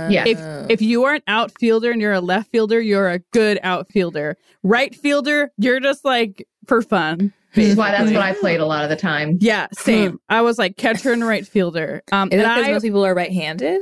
[0.09, 0.25] Yes.
[0.27, 0.39] if
[0.71, 4.37] if you are an outfielder and you're a left fielder, you're a good outfielder.
[4.63, 7.33] Right fielder, you're just like for fun.
[7.53, 9.37] Which is why that's what I played a lot of the time.
[9.41, 10.19] Yeah, same.
[10.29, 12.01] I was like catcher and right fielder.
[12.11, 13.81] Um, Is and that because I, most people are right-handed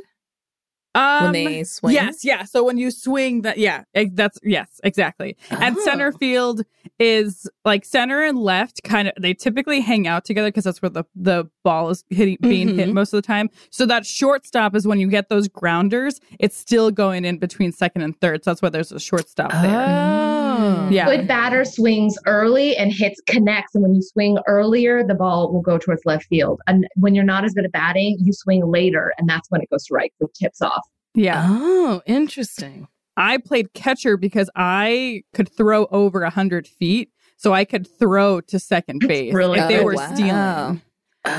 [0.95, 1.93] um, when they swing?
[1.93, 2.43] Yes, yeah.
[2.43, 5.38] So when you swing, that yeah, that's yes, exactly.
[5.49, 5.84] And Oh.
[5.86, 6.63] center field
[6.97, 10.89] is like center and left kind of they typically hang out together because that's where
[10.89, 12.93] the the ball is hitting being hit Mhm.
[12.93, 13.49] most of the time.
[13.69, 18.02] So that shortstop is when you get those grounders, it's still going in between second
[18.02, 18.43] and third.
[18.43, 19.86] So that's why there's a shortstop there.
[19.88, 20.89] Oh.
[20.91, 21.06] Yeah.
[21.06, 25.62] Good batter swings early and hits connects, and when you swing earlier, the ball will
[25.62, 26.60] go towards left field.
[26.67, 29.69] And when you're not as good at batting, you swing later, and that's when it
[29.69, 30.12] goes to right.
[30.19, 30.86] So it tips off.
[31.15, 31.45] Yeah.
[31.50, 32.88] Oh, interesting.
[33.17, 38.41] I played catcher because I could throw over a hundred feet, so I could throw
[38.41, 39.86] to second base really if they good.
[39.86, 40.13] were oh, wow.
[40.15, 40.82] stealing.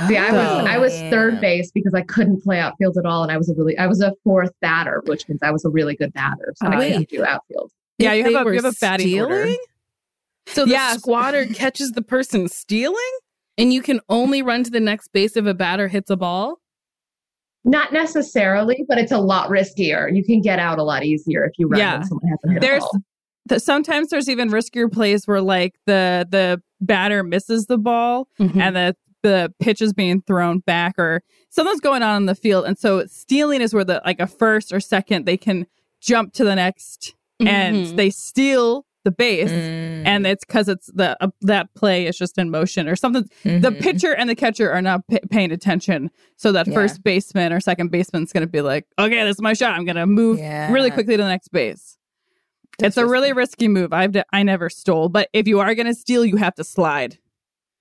[0.08, 1.10] See, I was Oh, I was damn.
[1.10, 3.86] third base because I couldn't play outfield at all, and I was a really I
[3.86, 6.88] was a fourth batter, which means I was a really good batter, so I Wait.
[6.92, 7.70] couldn't do outfield.
[7.98, 9.48] Yeah, you have a- were you have a batting order.
[10.48, 10.96] So the Yeah.
[10.96, 13.18] squatter catches the person stealing,
[13.56, 16.58] and you can only run to the next base if a batter hits a ball.
[17.64, 20.14] Not necessarily, but it's a lot riskier.
[20.14, 21.98] You can get out a lot easier if you run Yeah.
[21.98, 22.84] when someone hasn't hit There's
[23.48, 28.60] th- sometimes there's even riskier plays where like the the batter misses the ball Mm-hmm.
[28.60, 32.64] and the the pitch is being thrown back or something's going on in the field
[32.64, 35.66] and so stealing is where the like a first or second they can
[36.00, 37.96] jump to the next and Mhm.
[37.96, 39.50] they steal the base.
[39.50, 43.24] Mm, And it's because it's the uh, that play is just in motion or something.
[43.44, 43.80] The mhm.
[43.80, 46.74] pitcher and the catcher are not p- paying attention, so that Yeah.
[46.74, 49.72] first baseman or second baseman's going to be like, "Okay, this is my shot.
[49.78, 50.70] I'm going to move Yeah.
[50.72, 51.96] really quickly to the next base."
[52.82, 53.92] It's a really risky move.
[53.92, 56.64] I've d- I never stole, but if you are going to steal, you have to
[56.64, 57.18] slide.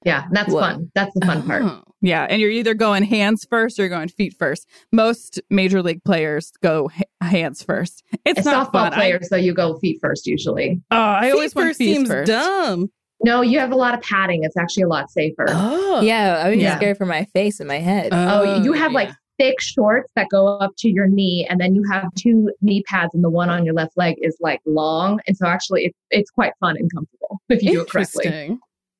[0.05, 0.59] Yeah, that's Whoa.
[0.61, 0.91] fun.
[0.95, 1.63] That's the fun part.
[1.63, 1.83] Oh.
[2.01, 4.65] Yeah, and you're either going hands first or you're going feet first.
[4.93, 8.03] Most major league players go h- hands first.
[8.25, 8.93] It's And not softball fun.
[8.93, 10.81] I- players, though, you go feet first usually.
[10.91, 12.27] oh, I always Feet went first feet seems first.
[12.27, 12.89] dumb.
[13.25, 14.45] No, you have a lot of padding.
[14.45, 15.45] It's actually a lot safer.
[15.49, 16.77] Oh, Yeah, I was Yeah.
[16.77, 18.09] scared for my face and my head.
[18.13, 21.75] Oh, you oh, have like thick shorts that go up to your knee, and then
[21.75, 25.19] you have two knee pads, and the one on your left leg is like long.
[25.27, 28.57] And so actually, it's it's quite fun and comfortable if you do it correctly.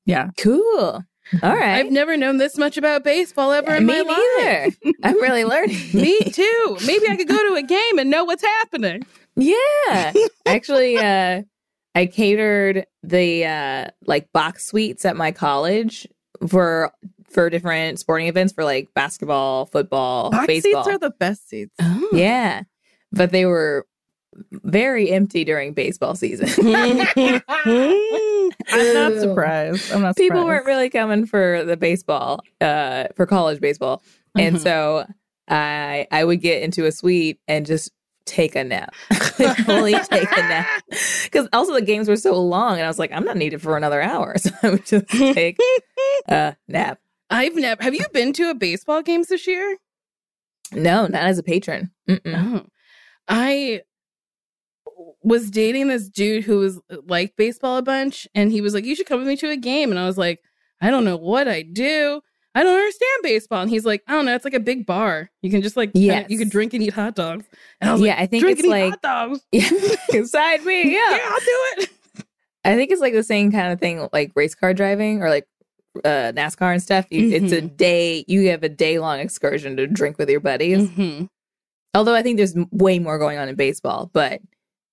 [0.10, 1.04] Yeah, cool.
[1.44, 1.78] All right.
[1.86, 4.10] I've never known this much about baseball ever in Me my
[4.42, 4.76] life.
[4.84, 4.98] neither.
[5.04, 5.78] I'm really learning.
[5.94, 6.78] Me too.
[6.88, 9.04] Maybe I could go to a game and know what's happening.
[9.36, 10.14] Yeah.
[10.48, 11.44] Actually, uh,
[11.94, 16.08] I catered the uh, like box suites at my college
[16.48, 16.92] for
[17.30, 20.84] for different sporting events for like basketball, football, box baseball.
[20.84, 21.76] seats are the best seats.
[21.80, 22.10] Oh.
[22.12, 22.64] yeah,
[23.12, 23.86] but they were
[24.52, 26.48] very empty during baseball season.
[26.68, 26.98] I'm
[28.94, 29.92] not surprised.
[29.92, 30.16] I'm not.
[30.16, 30.18] Surprised.
[30.18, 34.02] People weren't really coming for the baseball, uh, for college baseball,
[34.38, 34.60] and Mhm.
[34.60, 35.06] so
[35.48, 37.92] I I would get into a suite and just
[38.26, 38.94] take a nap,
[39.66, 40.68] fully take a nap,
[41.24, 43.76] because also the games were so long, and I was like, I'm not needed for
[43.76, 45.58] another hour, so I would just take
[46.28, 47.00] a nap.
[47.32, 47.82] I've never.
[47.84, 49.78] Have you been to a baseball games this year?
[50.74, 51.90] No, not as a patron.
[52.08, 52.60] Mm-mm.
[52.62, 52.66] Oh,
[53.28, 53.82] I
[55.24, 58.96] was dating this dude who was like baseball a bunch, and he was like, "You
[58.96, 60.40] should come with me to a game," and I was like,
[60.82, 62.22] "I don't know what I do.
[62.56, 64.36] I don't understand baseball." And he's like, "I don't know.
[64.36, 65.30] It's like a big bar.
[65.42, 67.46] You can just like, kinda- you can drink and eat hot dogs."
[67.80, 69.42] And I was Yeah, like, I think "Drink it's and like hot dogs.
[69.52, 71.30] yeah, side me, Yeah, yeah.
[71.32, 71.90] I'll do it."
[72.66, 75.48] I think it's like the same kind of thing, like race car driving or like
[76.04, 77.06] uh, NASCAR and stuff.
[77.10, 78.26] You, It's a day.
[78.28, 80.90] You have a day long excursion to drink with your buddies.
[80.90, 81.30] Mhm.
[81.96, 84.42] Although I think there's way more going on in baseball, but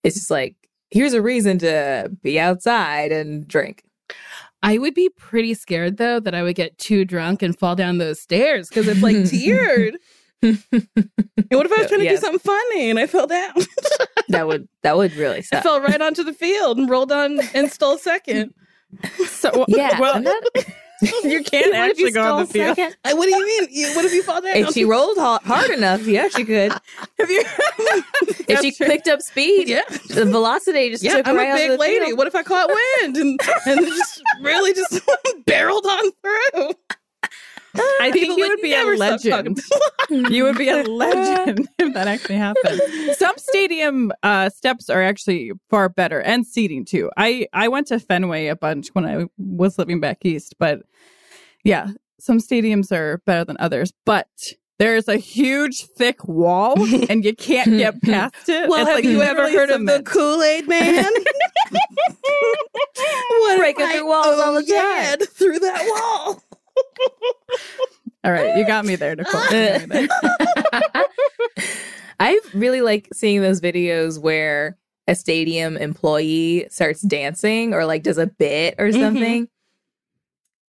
[0.07, 0.55] it's just like
[0.91, 3.83] here's a reason to be outside and drink.
[4.63, 7.99] I would be pretty scared though that I would get too drunk and fall down
[7.99, 9.97] those stairs because it's like tiered.
[10.43, 10.59] And
[11.51, 12.21] what if I was trying to Yes.
[12.21, 13.53] do something funny and I fell down?
[14.29, 17.71] That would that would really I fell right onto the field and rolled on and
[17.71, 18.53] stole second.
[19.27, 20.43] So yeah, well, I'm not-
[21.25, 22.77] you can't What if you actually go on the field.
[22.77, 22.97] second?
[23.17, 23.69] What do you mean?
[23.71, 24.57] You, what if you fall down?
[24.57, 26.73] If she rolled hard enough, yeah, she could.
[27.19, 27.45] Have you?
[28.49, 28.87] If she true.
[28.87, 32.05] picked up speed, yeah, the velocity just yeah, took her I'm right a big lady.
[32.07, 32.19] field.
[32.19, 35.01] What if I caught wind and and just really just
[35.47, 36.71] barreled on through?
[38.01, 39.57] I think you would be a never stop talking
[40.11, 40.33] legend.
[40.33, 42.81] You would be a legend if that actually happened.
[43.17, 47.11] Some stadium uh, steps are actually far better, and seating too.
[47.17, 50.83] I I went to Fenway a bunch when I was living back east, but
[51.65, 53.93] yeah, some stadiums are better than others.
[54.05, 54.29] But
[54.79, 56.75] there's a huge, thick wall,
[57.11, 58.69] and you can't get past it.
[58.69, 60.03] Well, It's have like you ever heard of the.
[60.03, 61.07] Kool Aid Man?
[63.29, 65.19] what Breaking through walls all the time.
[65.19, 66.43] OYA'd through that wall?
[68.25, 69.41] All right, you got me there, Nicole.
[69.43, 69.49] Me
[69.87, 70.09] there.
[72.19, 78.19] I really like seeing those videos where a stadium employee starts dancing or like does
[78.19, 79.01] a bit or Mhm.
[79.01, 79.49] something.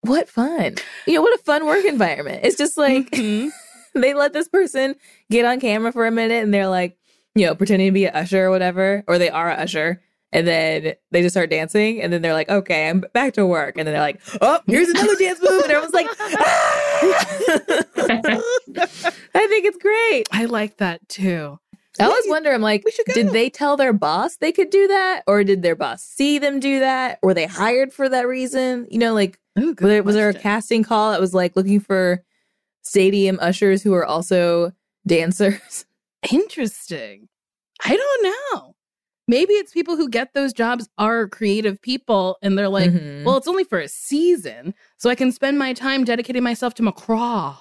[0.02, 0.76] What fun.
[1.08, 2.41] You know, what a fun work environment.
[2.43, 3.50] It's just like Mhm.
[3.96, 4.96] they let this person
[5.32, 6.98] get on camera for a minute and they're like,
[7.34, 10.02] you know, pretending to be an usher or whatever, or they are an usher.
[10.34, 13.78] And then they just start dancing, and then they're like, "Okay, I'm back to work."
[13.78, 17.00] And then they're like, "Oh, here's another dance move," and everyone's like, "Ah!"
[19.36, 21.60] "I think it's great." I like that too.
[22.00, 23.13] I always wonder, I'm like, We should go.
[23.13, 25.24] did they tell their boss they could do that?
[25.26, 27.18] Or did their boss see them do that?
[27.24, 28.86] Were they hired for that reason?
[28.92, 31.80] You know, like, Ooh, was there, was there a casting call that was like looking
[31.80, 32.24] for
[32.84, 34.74] stadium ushers who are also
[35.08, 35.86] dancers?
[36.32, 37.30] Interesting.
[37.84, 38.76] I don't know.
[39.28, 43.26] Maybe it's people who get those jobs are creative people and they're like, Mhm.
[43.26, 46.84] well, it's only for a season, so I can spend my time dedicating myself to
[46.84, 47.58] McCraw.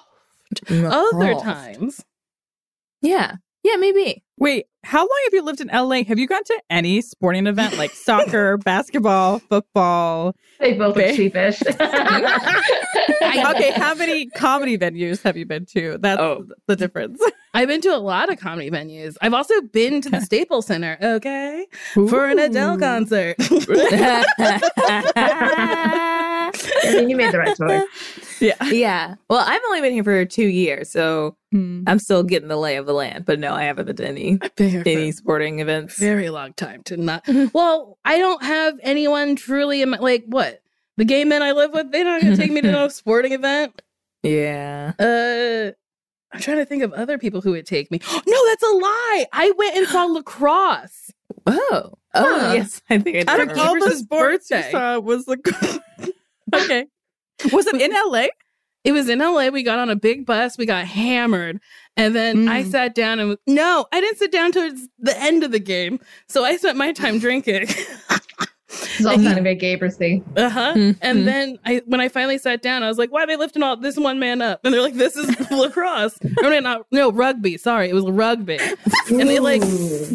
[0.71, 2.03] Other times.
[3.01, 3.35] Yeah.
[3.67, 4.23] Yeah, maybe.
[4.39, 6.03] Wait, how long have you lived in LA?
[6.03, 10.35] Have you gone to any sporting event like soccer, basketball, football?
[10.59, 11.61] They both Ba- are sheepish.
[11.67, 11.81] okay,
[13.71, 15.97] how many comedy venues have you been to?
[15.99, 16.45] That's Oh.
[16.67, 17.21] the difference.
[17.53, 19.17] I've been to a lot of comedy venues.
[19.21, 23.35] I've also been to the Staples Center, okay, for an Adele concert.
[26.83, 28.23] I mean, you made the right choice.
[28.39, 28.53] Yeah.
[28.65, 29.15] yeah.
[29.31, 31.81] Well, I've only been here for two years, so Hmm.
[31.87, 33.25] I'm still getting the lay of the land.
[33.25, 35.97] But no, I haven't been to any been any sporting events.
[35.97, 37.25] very long time to not.
[37.53, 40.61] Well, I don't have anyone truly in my like what
[40.97, 41.91] the gay men I live with.
[41.91, 43.81] They're not gonna take me to no sporting event.
[44.21, 44.93] Yeah.
[44.99, 45.71] Uh,
[46.31, 47.99] I'm trying to think of other people who would take me.
[48.27, 49.25] No, that's a lie.
[49.33, 51.09] I went and saw lacrosse.
[51.47, 51.93] Oh.
[52.13, 52.53] Oh Huh.
[52.53, 53.61] yes, I think I Out do of remember.
[53.61, 54.71] all the Jeepers' sports you birthday.
[54.71, 55.81] saw was the
[56.53, 56.85] okay.
[57.51, 58.27] Was it in LA?
[58.83, 59.49] It was in LA.
[59.49, 60.57] We got on a big bus.
[60.57, 61.59] We got hammered.
[61.97, 62.71] And then I Mm.
[62.71, 65.99] sat down and no, I didn't sit down towards the end of the game.
[66.29, 67.63] So I spent my time drinking.
[68.69, 70.23] It's all kind of a Gabersy.
[70.37, 70.73] uh huh.
[70.75, 70.97] Mhm.
[71.01, 73.61] And then I, when I finally sat down, I was like, "Why are they lifting
[73.63, 77.11] all this one man up?" And they're like, "This is lacrosse." No, no, not no
[77.11, 77.57] rugby.
[77.57, 78.59] Sorry, it was rugby.
[79.09, 79.63] And they like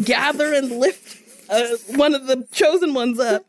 [0.03, 1.17] gather and lift
[1.49, 3.43] uh, one of the chosen ones up.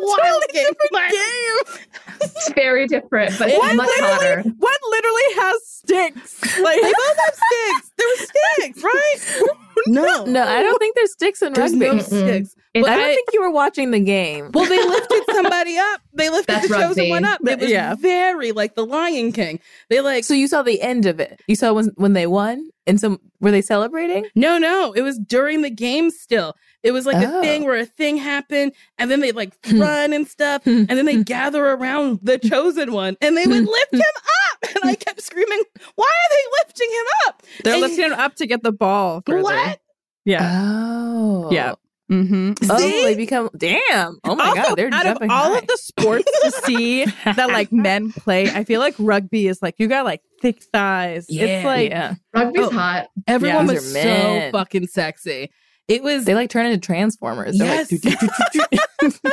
[0.00, 1.10] It's a wild game.
[1.10, 1.86] game.
[2.20, 4.26] It's very different, but One much hotter.
[4.36, 6.58] literally, one literally has sticks.
[6.60, 7.92] Like They both have sticks.
[7.96, 8.26] There were
[8.72, 9.48] sticks, right?
[9.88, 11.86] No, No, I don't think there's sticks in There's rugby.
[11.86, 12.56] no sticks.
[12.74, 14.50] It's- But I don't think you were watching the game.
[14.52, 16.00] Well, they lifted somebody up.
[16.14, 17.10] They lifted That's the chosen rugby.
[17.10, 17.40] one up.
[17.46, 17.94] It was Yeah.
[17.94, 19.60] very like the Lion King.
[19.90, 21.40] They like So you saw the end of it.
[21.46, 24.26] You saw when when they won, and some were they celebrating?
[24.34, 24.92] no, no.
[24.92, 26.10] It was during the game.
[26.10, 26.54] Still,
[26.86, 27.38] it was like Oh.
[27.40, 29.80] a thing where a thing happened, and then they like Hmm.
[29.80, 33.68] run and stuff, and then they gather around the chosen one, and they would Hmm.
[33.68, 34.70] lift him up.
[34.82, 35.62] And I kept screaming,
[35.96, 39.22] "Why are they lifting him up?" they're And- lifting him up to get the ball.
[39.26, 39.42] further.
[39.42, 39.80] What?
[40.24, 40.62] Yeah.
[40.64, 41.74] Oh, Yeah.
[42.10, 42.52] Mm-hmm.
[42.70, 44.18] Oh, they become damn.
[44.22, 45.58] Oh my also, god, they're out jumping of all high.
[45.58, 49.74] of the sports to see that like men play, I feel like rugby is like
[49.78, 51.26] you got like thick thighs.
[51.28, 52.70] Yeah, it's like yeah, Rugby's Oh.
[52.70, 53.08] hot.
[53.26, 55.50] Everyone these was so fucking sexy.
[55.88, 57.58] It was they like turn into transformers.
[57.58, 58.04] They're Yes.
[58.04, 58.80] like.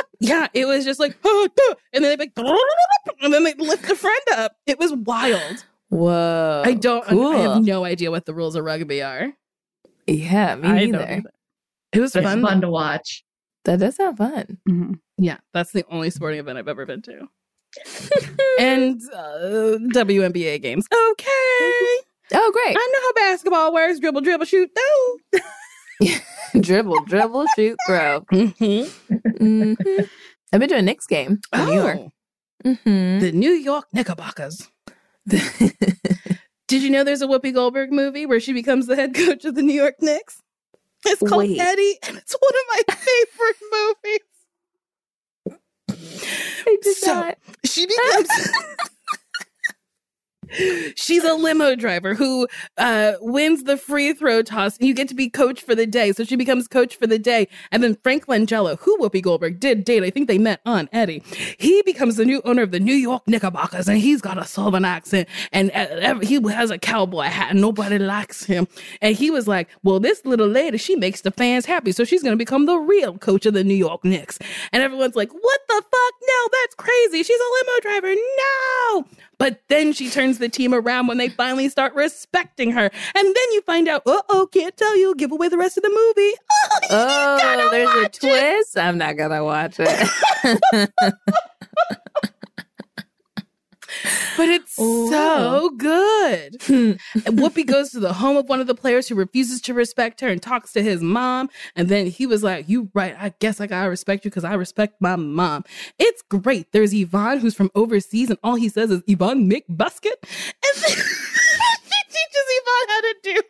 [0.20, 2.32] Yeah, it was just like, "Oh, duh," and then they like,
[3.20, 4.52] and then they lift a friend up.
[4.66, 5.64] It was wild.
[5.90, 6.62] whoa.
[6.64, 7.04] I don't.
[7.06, 7.26] Cool.
[7.34, 9.32] I have no idea what the rules of rugby are.
[10.06, 11.22] yeah, me I neither.
[11.92, 12.40] It was fun.
[12.40, 13.24] fun to watch.
[13.64, 14.58] That does sound fun.
[14.68, 14.98] Mhm.
[15.18, 17.28] Yeah, that's the only sporting event I've ever been to.
[18.58, 20.86] and uh, WNBA games.
[20.90, 21.96] Okay,
[22.32, 22.76] Oh, great.
[22.78, 23.98] I know how basketball works.
[23.98, 24.70] Dribble, dribble, shoot.
[24.74, 25.40] No.
[26.60, 28.20] dribble, dribble, shoot, throw.
[28.32, 28.84] Mm-hmm.
[29.38, 29.74] hmm
[30.52, 31.98] I've been to a Knicks game in New York.
[32.64, 34.68] Oh, hmm the New York Knickerbockers.
[35.28, 39.54] Did you know there's a Whoopi Goldberg movie where she becomes the head coach of
[39.54, 40.40] the New York Knicks?
[41.06, 41.58] It's called Wait.
[41.60, 44.20] Eddie, and it's one of my favorite movies.
[46.66, 47.38] I did So- not.
[47.64, 48.28] She becomes.
[50.96, 52.46] She's a limo driver who
[52.78, 56.12] uh, wins the free throw toss, and you get to be coach for the day.
[56.12, 57.48] So she becomes coach for the day.
[57.70, 61.22] And then Frank Langella, who Whoopi Goldberg did date, I think they met on Eddie,
[61.58, 64.84] he becomes the new owner of the New York Knickerbockers, and he's got a southern
[64.84, 68.66] accent, and uh, he has a cowboy hat, and nobody likes him.
[69.00, 72.22] And he was like, "Well, this little lady, she makes the fans happy, so she's
[72.22, 74.38] going to become the real coach of the New York Knicks."
[74.72, 76.14] And everyone's like, "What the fuck?
[76.22, 77.22] No, that's crazy.
[77.22, 78.14] She's a limo driver.
[78.14, 79.04] No."
[79.38, 82.84] But then she turns the team around when they finally start respecting her.
[82.84, 85.82] And then you find out, uh oh, can't tell you, give away the rest of
[85.82, 86.34] the movie.
[86.90, 88.20] Oh, Oh, there's a watch it.
[88.20, 88.78] twist.
[88.78, 90.90] I'm not gonna watch it.
[94.36, 95.10] But it's oh.
[95.10, 96.56] so good.
[96.62, 96.92] Hmm.
[97.26, 100.20] And Whoopi goes to the home of one of the players who refuses to respect
[100.20, 101.50] her and talks to his mom.
[101.76, 104.54] And then he was like, You right, I guess I gotta respect you because I
[104.54, 105.64] respect my mom.
[105.98, 106.72] It's great.
[106.72, 110.18] There's Yvonne who's from overseas, and all he says is Yvonne McBusket.
[110.22, 113.42] And then she teaches Yvonne how to do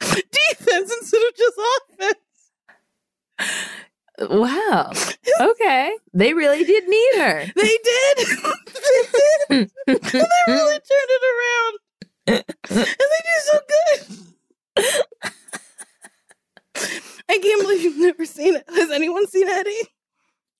[0.50, 1.58] defense instead of just
[1.98, 2.14] offense.
[4.20, 4.92] Wow.
[5.38, 5.92] Okay.
[6.14, 7.44] They really did need her.
[7.56, 8.16] They did.
[9.50, 9.70] they did.
[9.86, 9.94] they
[10.48, 11.78] really turned it around.
[12.26, 12.84] and they
[13.24, 14.86] do so good.
[17.28, 18.64] I can't believe you've never seen it.
[18.68, 19.82] Has anyone seen Eddie?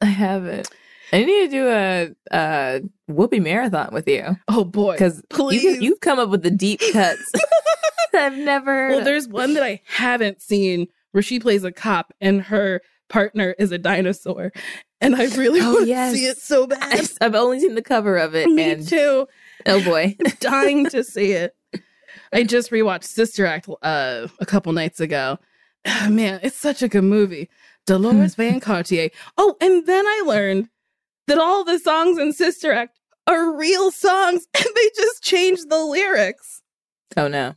[0.03, 0.69] I haven't.
[1.13, 4.93] I need to do a, a Whoopi marathon with you Oh boy.
[4.95, 7.31] because you, you've come up with the deep cuts.
[8.15, 8.89] I've never.
[8.89, 13.55] Well, there's one that I haven't seen where she plays a cop and her partner
[13.59, 14.53] is a dinosaur.
[15.01, 16.15] And I really Oh, want to yes.
[16.15, 17.09] see it so bad.
[17.21, 19.27] I've only seen the cover of it, Me and too.
[19.67, 21.55] oh boy, dying to see it.
[22.33, 25.39] I just rewatched Sister Act uh, a couple nights ago.
[25.87, 27.49] Ah, man, it's such a good movie.
[27.87, 29.11] Deloris Van Cartier.
[29.39, 30.69] Oh, and then I learned
[31.29, 32.99] that all the songs in Sister Act
[33.29, 36.63] are real songs and they just changed the lyrics.
[37.17, 37.55] oh no,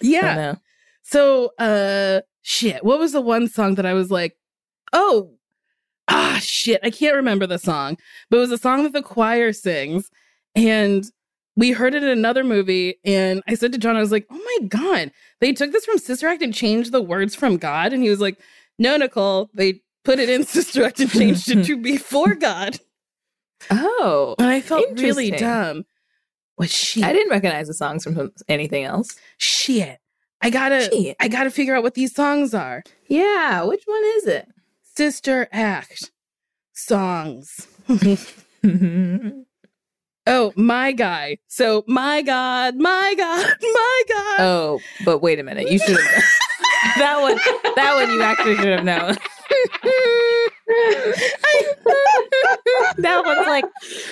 [0.00, 0.32] Yeah.
[0.32, 0.56] oh no.
[1.02, 2.82] So, uh, shit.
[2.84, 4.36] What was the one song that I was like,
[4.92, 5.32] oh,
[6.08, 7.96] ah shit, I can't remember the song,
[8.30, 10.10] but it was a song that the choir sings.
[10.54, 11.04] And
[11.56, 12.98] we heard it in another movie.
[13.04, 15.98] And I said to John, I was like, oh my God, they took this from
[15.98, 17.92] Sister Act and changed the words from God.
[17.92, 18.38] And he was like,
[18.78, 22.78] no, Nicole, they put it in Sister Act and changed it to before God.
[23.70, 25.84] Oh, And I felt really dumb.
[26.56, 27.02] What she?
[27.02, 29.16] I didn't recognize the songs from anything else.
[29.38, 29.98] Shit.
[30.40, 31.16] I gotta Shit.
[31.20, 32.82] I gotta figure out what these songs are.
[33.06, 34.48] Yeah, which one is it?
[35.02, 36.12] Sister Act
[36.74, 37.66] songs.
[40.24, 41.38] Oh, my guy.
[41.48, 44.40] So my God, my God, my God.
[44.40, 45.68] oh, but wait a minute.
[45.68, 46.22] You should have
[46.98, 47.34] that one.
[47.74, 49.16] That one you actually should have known.
[52.98, 53.64] that one's like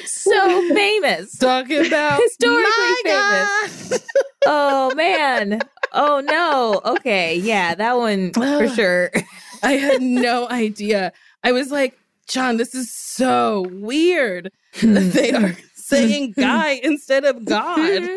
[0.04, 1.38] so famous.
[1.38, 4.02] Talking about Historically famous.
[4.46, 5.60] Oh man.
[5.92, 6.80] Oh no.
[6.96, 7.36] Okay.
[7.36, 9.12] Yeah, that one for sure.
[9.62, 11.12] I had no idea.
[11.42, 11.98] I was like,
[12.28, 14.50] John, this is so weird.
[14.82, 18.08] they are saying guy instead of God.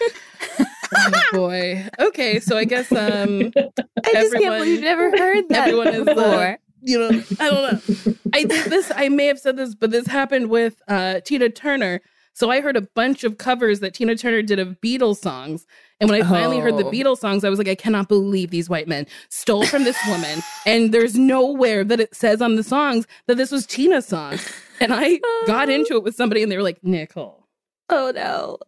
[0.00, 1.88] Oh boy.
[1.98, 6.06] Okay, so I guess um I just can't believe you've never heard that everyone is,
[6.08, 8.14] uh, you know, I don't know.
[8.32, 8.92] I did this.
[8.94, 12.00] I may have said this, but this happened with uh, Tina Turner.
[12.36, 15.66] So I heard a bunch of covers that Tina Turner did of Beatles songs.
[16.00, 16.90] And when I finally heard the Oh.
[16.90, 20.40] Beatles songs, I was like, I cannot believe these white men stole from this woman.
[20.66, 24.38] and there's nowhere that it says on the songs that this was Tina's song.
[24.80, 27.46] And I got into it with somebody, and they were like, Nicole,
[27.88, 28.58] oh no.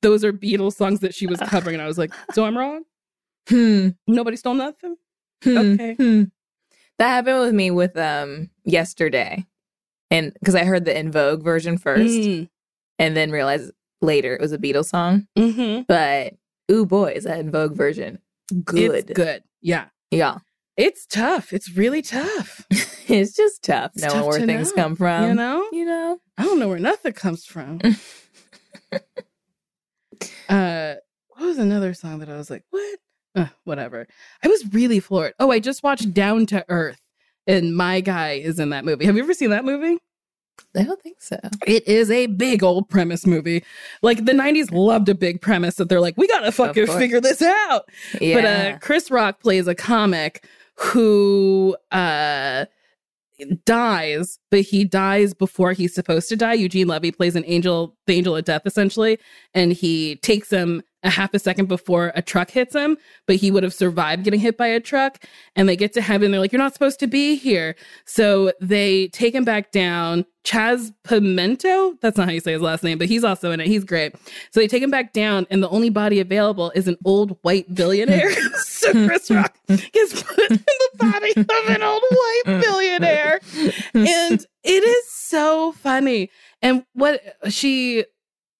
[0.00, 1.74] those are Beatles songs that she was covering.
[1.74, 2.84] And I was like, So I'm wrong?
[3.50, 3.88] Hmm.
[4.06, 4.96] Nobody stole nothing?
[5.44, 5.56] Hmm.
[5.58, 5.94] Okay.
[5.96, 6.22] Hmm.
[6.98, 9.44] That happened with me with um yesterday.
[10.10, 12.48] And because I heard the En Vogue version first Mm,
[12.98, 13.70] and then realized
[14.00, 15.26] later it was a Beatles song.
[15.36, 15.86] mhm.
[15.86, 16.34] But
[16.70, 18.18] ooh boy, is that En Vogue version
[18.64, 18.94] good.
[18.94, 19.42] It's good.
[19.60, 19.86] Yeah.
[20.10, 20.38] Yeah.
[20.76, 21.52] It's tough.
[21.52, 22.64] It's really tough.
[23.08, 25.28] it's just tough It's knowing tough where to things know, come from.
[25.28, 25.66] you know?
[25.72, 26.18] You know?
[26.38, 27.80] I don't know where nothing comes from.
[30.48, 30.94] uh
[31.28, 32.98] what was another song that I was like, what?
[33.36, 34.06] Uh, whatever.
[34.42, 35.34] I was really floored.
[35.38, 36.98] Oh, I just watched Down to Earth
[37.46, 39.04] and my guy is in that movie.
[39.04, 39.98] Have you ever seen that movie?
[40.76, 41.38] I don't think so.
[41.66, 43.64] It is a big old premise movie.
[44.02, 47.42] Like the 90s loved a big premise that they're like, we gotta fucking figure this
[47.42, 47.88] out.
[48.20, 48.34] Yeah.
[48.34, 50.44] But uh, Chris Rock plays a comic
[50.76, 52.66] who uh,
[53.64, 56.54] dies, but he dies before he's supposed to die.
[56.54, 59.18] Eugene Levy plays an angel, the angel of death, essentially,
[59.54, 62.96] and he takes him a half a second before a truck hits him,
[63.26, 65.24] but he would have survived getting hit by a truck.
[65.54, 66.30] And they get to heaven.
[66.30, 67.76] They're like, You're not supposed to be here.
[68.04, 70.24] So they take him back down.
[70.44, 73.66] Chaz Pimento, that's not how you say his last name, but he's also in it.
[73.66, 74.14] He's great.
[74.50, 77.74] So they take him back down, and the only body available is an old white
[77.74, 78.30] billionaire.
[78.64, 83.40] so Chris Rock gets put in the body of an old white billionaire.
[83.92, 86.30] And it is so funny.
[86.62, 87.20] And what
[87.50, 88.06] she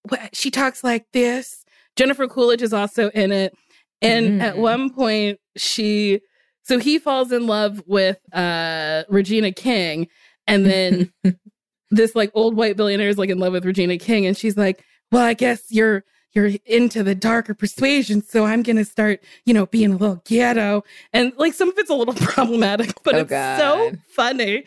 [0.03, 1.65] what, she talks like this.
[1.99, 3.53] Jennifer Coolidge is also in it.
[4.01, 4.59] And at Mm.
[4.61, 6.21] one point, she
[6.63, 10.07] so he falls in love with uh Regina King,
[10.47, 11.13] and then
[11.91, 14.85] this like old white billionaire is like in love with Regina King, and she's like,
[15.11, 19.67] Well, I guess you're you're into the darker persuasion, so I'm gonna start, you know,
[19.67, 20.85] being a little ghetto.
[21.13, 24.65] And like some of it's a little problematic, but Oh, it's so funny.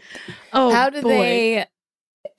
[0.52, 1.10] Oh how did boy.
[1.10, 1.66] they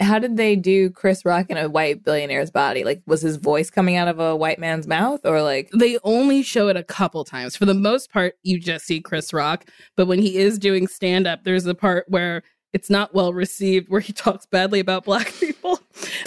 [0.01, 2.85] how did they do Chris Rock in a white billionaire's body?
[2.85, 6.43] Like was his voice coming out of a white man's mouth or like they only
[6.43, 7.57] show it a couple times.
[7.57, 9.67] For the most part, you just see Chris Rock.
[9.97, 13.89] But when he is doing stand up, there's a part where it's not well received,
[13.89, 15.79] where he talks badly about black people,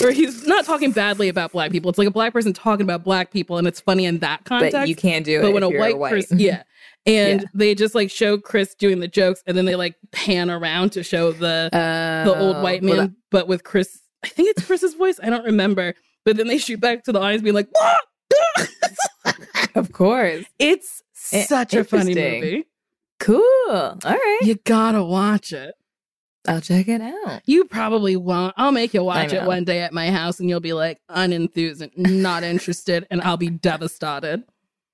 [0.04, 1.90] or he's not talking badly about black people.
[1.90, 4.74] It's like a black person talking about black people, and it's funny in that context.
[4.74, 6.64] but you can't do it But when a you're white, person, yeah.
[7.08, 7.48] And Yeah.
[7.54, 11.04] they just like show Chris doing the jokes, and then they like pan around to
[11.04, 14.00] show the the old oh, white Oh, well, man, but with Chris.
[14.24, 15.20] I think it's Chris's voice.
[15.22, 15.94] I don't remember.
[16.24, 17.70] But then they shoot back to the audience, being like,
[18.56, 18.70] that-
[19.76, 20.46] of course.
[20.58, 22.66] It's such a funny movie.
[23.20, 23.44] Cool.
[23.70, 24.40] All right.
[24.42, 25.76] You gotta watch it.
[26.48, 27.42] I'll check it out.
[27.46, 28.54] You probably won't.
[28.58, 31.90] I'll make you watch it one day at my house and you'll be like unenthused
[31.98, 34.44] not interested, and I'll be devastated.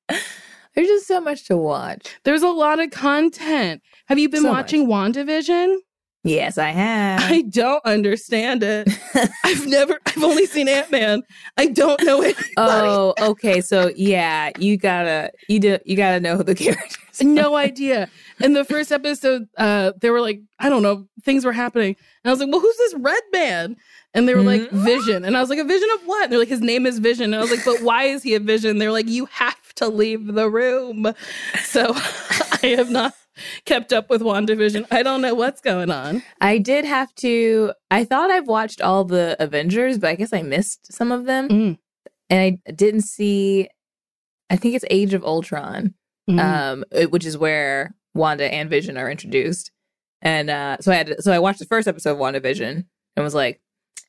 [0.10, 2.08] There's just so much to watch.
[2.24, 3.82] There's a lot of content.
[4.08, 5.78] Have you been So watching WandaVision?
[6.24, 7.20] Yes, I have.
[7.24, 8.88] I don't understand it.
[9.44, 11.24] I've never, I've only seen Ant Man.
[11.58, 12.36] I don't know it.
[12.58, 13.60] oh, okay.
[13.60, 17.22] So yeah, you gotta you do you gotta know who the characters.
[17.22, 17.24] are.
[17.24, 18.08] no idea.
[18.40, 21.96] In the first episode, uh, they were like, I don't know, things were happening.
[22.24, 23.76] And I was like, well, who's this red man?
[24.14, 24.84] And they were like, Mhm.
[24.84, 25.26] Vision.
[25.26, 26.24] And I was like, a vision of what?
[26.26, 27.34] And they're like, his name is Vision.
[27.34, 28.78] And I was like, but why is he a vision?
[28.78, 31.14] They're like, you have to leave the room.
[31.64, 33.14] So I have not
[33.66, 34.86] kept up with WandaVision.
[34.92, 36.24] I don't know what's going on.
[36.40, 37.74] I did have to.
[37.90, 41.50] I thought I've watched all the Avengers, but I guess I missed some of them,
[41.50, 41.78] Mm.
[42.30, 43.70] and I didn't see.
[44.50, 45.94] I think it's Age of Ultron,
[46.30, 46.40] Mm.
[46.94, 49.72] um, which is where Wanda and Vision are introduced,
[50.22, 52.86] and uh, so I had to, so I watched the first episode of WandaVision
[53.16, 53.62] and was like,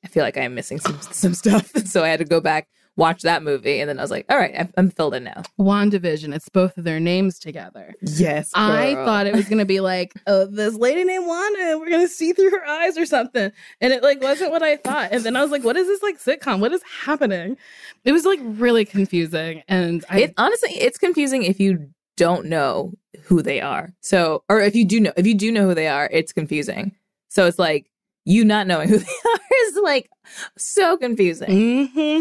[0.04, 3.22] I feel like I'm missing some some stuff, so I had to go back watch
[3.22, 5.42] that movie, and then I was like, all right, I'm, I'm filled in now.
[5.58, 6.34] WandaVision.
[6.34, 7.94] It's both of their names together.
[8.02, 11.90] Yes, I thought it was gonna be like, oh, this lady named Wanda, and we're
[11.90, 13.50] gonna see through her eyes or something.
[13.80, 15.12] And it like wasn't what I thought.
[15.12, 16.60] And then I was like, what is this like sitcom?
[16.60, 17.56] What is happening?
[18.04, 19.62] It was like really confusing.
[19.68, 22.92] And I it honestly it's confusing if you don't know
[23.24, 25.88] who they are so or if you do know if you do know who they
[25.88, 26.92] are it's confusing
[27.28, 27.90] so it's like
[28.24, 30.10] you not knowing who they are is like
[30.56, 32.20] so confusing hmm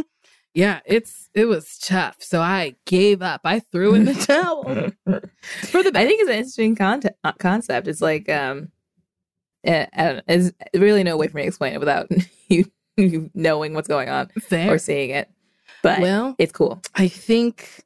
[0.53, 2.17] Yeah, it's it was tough.
[2.19, 3.41] So I gave up.
[3.45, 4.63] I threw in the towel.
[5.63, 8.69] for the i think it's an interesting concept concept it's like um
[9.63, 12.09] eh, I don't know, there's really no way for me to explain it without
[12.49, 12.65] you,
[12.97, 14.71] you knowing what's going on Fair.
[14.73, 15.29] or seeing it
[15.83, 17.83] but well, it's cool I think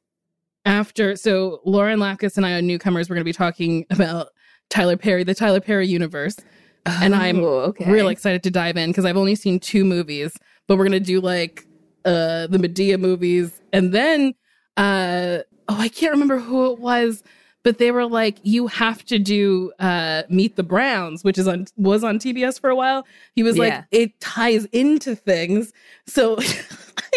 [0.64, 4.28] after so Lauren Lapkus and I on newcomers, we're gonna be talking about
[4.68, 6.36] Tyler Perry, the Tyler Perry universe.
[6.84, 10.36] And I'm Oh, okay Really excited to dive in because I've only seen two movies,
[10.66, 11.65] but we're gonna do like
[12.06, 14.34] uh the Madea movies and then
[14.78, 15.38] uh
[15.68, 17.22] oh I can't remember who it was,
[17.64, 21.66] but they were like, you have to do uh Meet the Browns, which is on
[21.76, 23.06] was on TBS for a while.
[23.34, 25.72] He was like, it ties into things.
[26.06, 26.64] So he's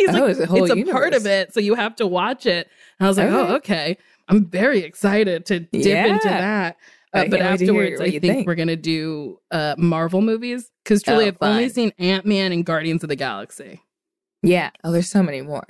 [0.10, 2.68] Oh, like, it's a it's a part of it, so you have to watch it.
[3.00, 3.38] And I was like, Okay.
[3.52, 3.98] oh, okay.
[4.28, 6.78] I'm very excited to dip into that.
[7.14, 8.48] Uh, but can't wait to hear afterwards, I think, think.
[8.48, 12.64] we're gonna do uh, Marvel movies because truly, Oh, I've only seen Ant Man and
[12.64, 13.82] Guardians of the Galaxy.
[14.42, 15.66] Yeah oh there's so many more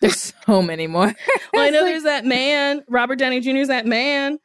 [0.00, 1.06] there's so many more
[1.52, 4.38] well, I know there's that man, Robert Downey Jr.'s that man,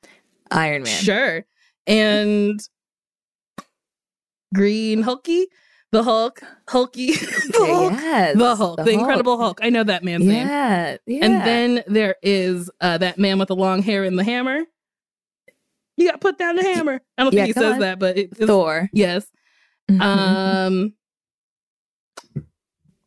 [0.52, 1.46] iron man sure,
[1.86, 2.60] and
[4.54, 5.48] Green Hulky,
[5.92, 9.60] the Hulk, Hulky, the Hulk, yes, the Hulk, the, Incredible Hulk.
[9.62, 10.48] I know that man's name.
[10.48, 11.26] Yeah, yeah.
[11.26, 14.64] And then there is uh, that man with the long hair and the hammer.
[15.98, 17.02] You got to put down the hammer.
[17.18, 17.80] I don't Yeah, think he says on.
[17.80, 18.90] that, but it, it's, Thor.
[18.94, 19.26] yes.
[19.90, 20.02] Mhm.
[20.02, 20.94] Um,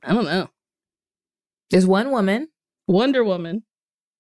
[0.03, 0.49] I don't know.
[1.71, 2.49] There's one woman.
[2.87, 3.63] Wonder Woman.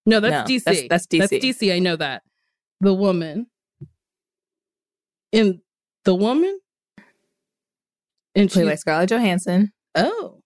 [0.06, 0.64] No, that's No, DC.
[0.64, 1.40] that's- that's That's DC.
[1.68, 1.74] DC.
[1.74, 2.22] I know that.
[2.80, 3.46] The woman.
[5.32, 5.60] In
[6.04, 6.58] the woman.
[8.34, 8.50] And.
[8.50, 9.72] Played by Scarlett Johansson.
[9.94, 10.40] Oh.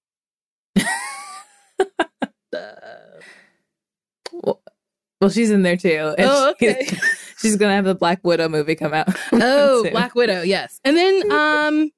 [4.32, 4.62] Well,
[5.20, 6.14] well, she's in there too.
[6.18, 6.98] Oh, she's- okay.
[7.40, 9.06] She's gonna have the Black Widow movie come out.
[9.32, 9.86] Oh.
[9.90, 10.40] Black Widow.
[10.42, 11.90] Yes, and then um,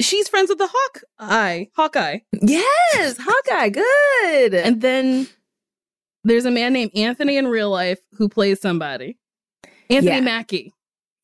[0.00, 1.66] she's friends with the Hawkeye.
[1.76, 3.68] Hawkeye, Yes, Hawkeye.
[3.70, 4.54] Good.
[4.66, 5.26] and then
[6.24, 9.18] there's a man named Anthony in real life who plays somebody.
[9.90, 10.20] Anthony Yeah.
[10.20, 10.72] Mackie.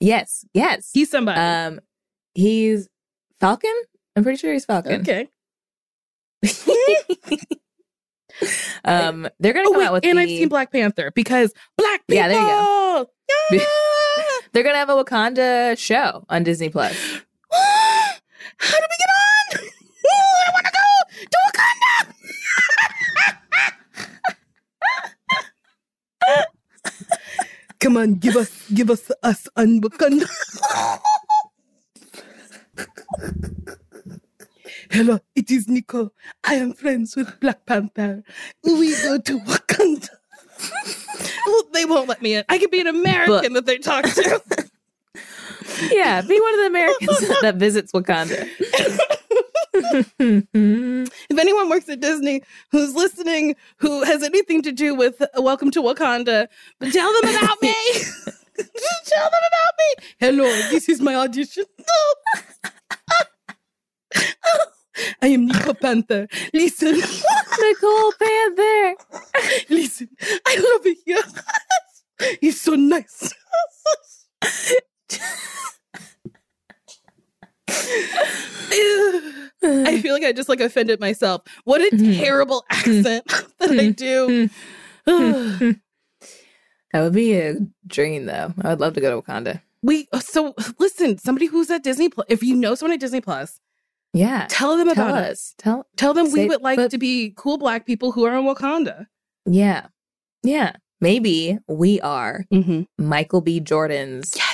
[0.00, 0.90] yes, yes.
[0.92, 1.40] He's somebody.
[1.40, 1.80] um,
[2.34, 2.88] he's
[3.40, 3.74] Falcon.
[4.16, 5.00] I'm pretty sure he's Falcon.
[5.00, 5.28] okay.
[8.84, 11.52] Um, they're gonna Oh come wait, out with and the, I've seen Black Panther because
[11.76, 12.14] Black people.
[12.16, 13.10] Yeah, there you go.
[13.52, 14.22] Yeah!
[14.52, 16.96] They're gonna have a Wakanda show on Disney Plus.
[18.60, 19.64] How do we get on?
[20.06, 20.86] Ooh, I want to go
[21.32, 22.14] to Wakanda.
[27.80, 30.28] Come on, give us, give us us on Wakanda.
[34.90, 36.12] Hello, it is Nico.
[36.44, 38.22] I am friends with Black Panther.
[38.62, 40.08] We go to Wakanda.
[41.46, 42.44] well, they won't let me in.
[42.48, 44.42] I can be an American that they talk to.
[45.90, 48.48] Yeah, be one of the Americans that visits Wakanda.
[49.72, 55.82] if anyone works at Disney who's listening, who has anything to do with Welcome to
[55.82, 56.48] Wakanda,
[56.92, 57.74] tell them about me.
[59.06, 60.04] tell them about me.
[60.18, 61.64] Hello, this is my audition.
[65.22, 66.28] I am Nico Panther.
[66.52, 68.94] Listen, Nicole Panther.
[69.70, 70.08] listen.
[70.46, 71.22] I love it here.
[72.42, 73.32] It's so nice.
[79.62, 81.42] I feel like I just like offended myself.
[81.64, 82.18] What a Mhm.
[82.18, 83.26] terrible accent
[83.58, 84.48] that I do.
[86.92, 87.54] That would be a
[87.86, 88.52] dream, though.
[88.62, 89.60] I would love to go to Wakanda.
[89.80, 91.18] we so listen.
[91.18, 92.26] Somebody who's at Disney Plus.
[92.28, 93.60] If you know someone at Disney Plus,
[94.12, 95.30] Yeah, tell them tell about us.
[95.30, 95.54] us.
[95.56, 95.86] Tell.
[95.96, 99.06] Tell them we would like but- to be cool Black people who are in Wakanda.
[99.46, 99.86] Yeah,
[100.42, 100.72] yeah.
[101.00, 102.82] Maybe we are Mm-hmm.
[102.98, 103.60] Michael B.
[103.60, 104.49] Jordan's Yes,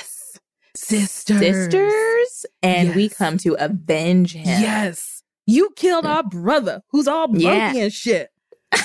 [0.77, 1.39] sisters.
[1.39, 4.45] sisters, and we come to avenge him.
[4.61, 7.75] Yes, you killed our brother, who's all bumpy Yeah.
[7.75, 8.29] and shit.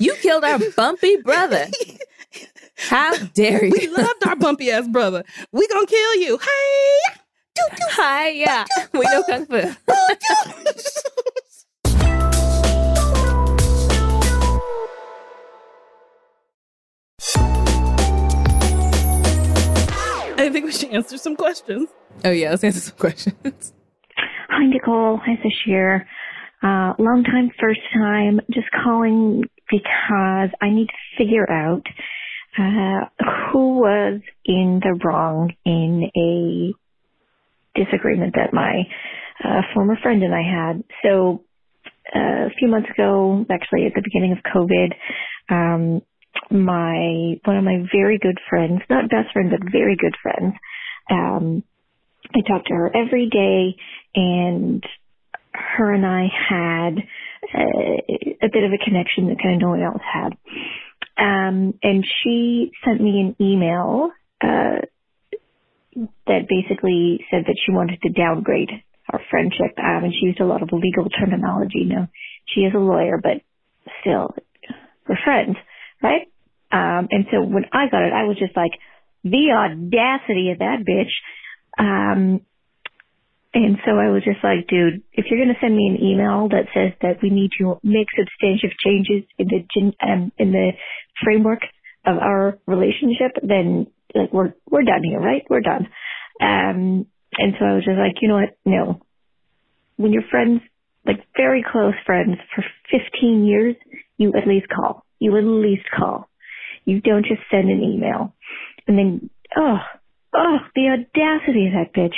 [0.00, 1.66] you killed our bumpy brother.
[2.76, 3.72] How dare you?
[3.72, 5.24] We loved our bumpy ass brother.
[5.52, 6.38] We gonna kill you.
[6.38, 6.98] Hey.
[7.92, 8.66] Hi, yeah.
[8.92, 9.56] We know kung fu.
[20.38, 21.88] I think we should answer some questions.
[22.22, 23.34] Oh yeah, let's answer some questions.
[24.50, 25.18] Hi, Nicole.
[25.24, 26.04] Hi, Sasheer.
[26.62, 28.40] Uh, long time, first time.
[28.50, 31.84] Just calling because I need to figure out
[32.58, 33.06] uh,
[33.50, 38.82] who was in the wrong in a disagreement that my
[39.42, 40.84] uh, former friend and I had.
[41.02, 41.44] So
[42.14, 44.92] uh, a few months ago, actually at the beginning of COVID,
[45.48, 46.02] um,
[46.50, 50.54] my one of my very good friends, not best friend, but very good friends,
[51.10, 51.62] um,
[52.34, 53.76] I talked to her every day,
[54.14, 54.84] and
[55.52, 56.98] her and I had
[57.54, 60.36] uh, a bit of a connection that kind of no one else had.
[61.18, 64.10] Um, and she sent me an email
[64.42, 64.84] uh,
[66.26, 68.70] that basically said that she wanted to downgrade
[69.10, 69.78] our friendship.
[69.78, 71.84] Um, and she used a lot of legal terminology.
[71.84, 72.08] Now,
[72.46, 73.40] she is a lawyer, but
[74.00, 74.34] still,
[75.08, 75.56] we're friends,
[76.02, 76.28] right?
[76.72, 78.72] Um, and so when I got it, I was just like,
[79.24, 81.12] the audacity of that bitch.
[81.78, 82.40] Um,
[83.52, 86.48] and so I was just like, dude, if you're going to send me an email
[86.50, 90.72] that says that we need to make substantive changes in the um, in the
[91.24, 91.60] framework
[92.04, 95.42] of our relationship, then like we're we're done here, right?
[95.48, 95.88] We're done.
[96.40, 97.06] Um,
[97.38, 98.58] and so I was just like, you know what?
[98.64, 99.00] No.
[99.96, 100.60] When you're friends,
[101.06, 103.76] like very close friends for 15 years,
[104.18, 105.05] you at least call.
[105.18, 106.28] You at least call.
[106.84, 108.34] You don't just send an email.
[108.86, 109.78] And then, oh,
[110.34, 112.14] oh, the audacity of that bitch.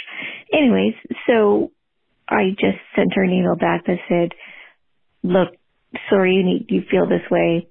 [0.53, 0.94] Anyways,
[1.26, 1.72] so
[2.28, 4.32] I just sent her an email back that said,
[5.22, 5.49] look,
[6.11, 7.68] sorry you need, you feel this way.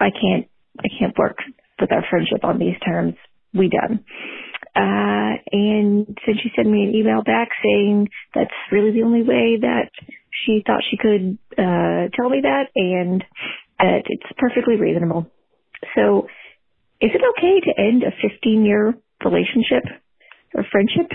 [0.00, 0.48] I can't,
[0.78, 1.36] I can't work
[1.80, 3.14] with our friendship on these terms.
[3.52, 4.04] We done.
[4.74, 9.58] Uh, and then she sent me an email back saying that's really the only way
[9.60, 9.90] that
[10.44, 13.22] she thought she could, uh, tell me that and
[13.78, 15.30] that it's perfectly reasonable.
[15.94, 16.26] So
[17.00, 18.94] is it okay to end a 15 year
[19.24, 19.84] relationship
[20.54, 21.10] or friendship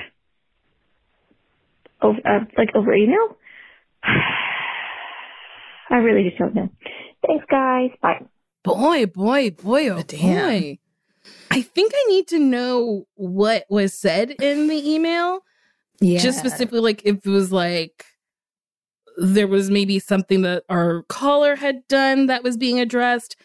[2.02, 3.38] over, uh, like over email?
[4.04, 6.70] I really just don't know.
[7.26, 7.90] Thanks guys.
[8.02, 8.26] Bye.
[8.64, 10.62] Boy, boy, boy, oh Damn.
[10.62, 10.80] boy.
[11.52, 15.40] I think I need to know what was said in the email.
[16.02, 16.20] Yeah.
[16.20, 18.06] Just specifically, like if it was like
[19.20, 23.36] there was maybe something that our caller had done that was being addressed,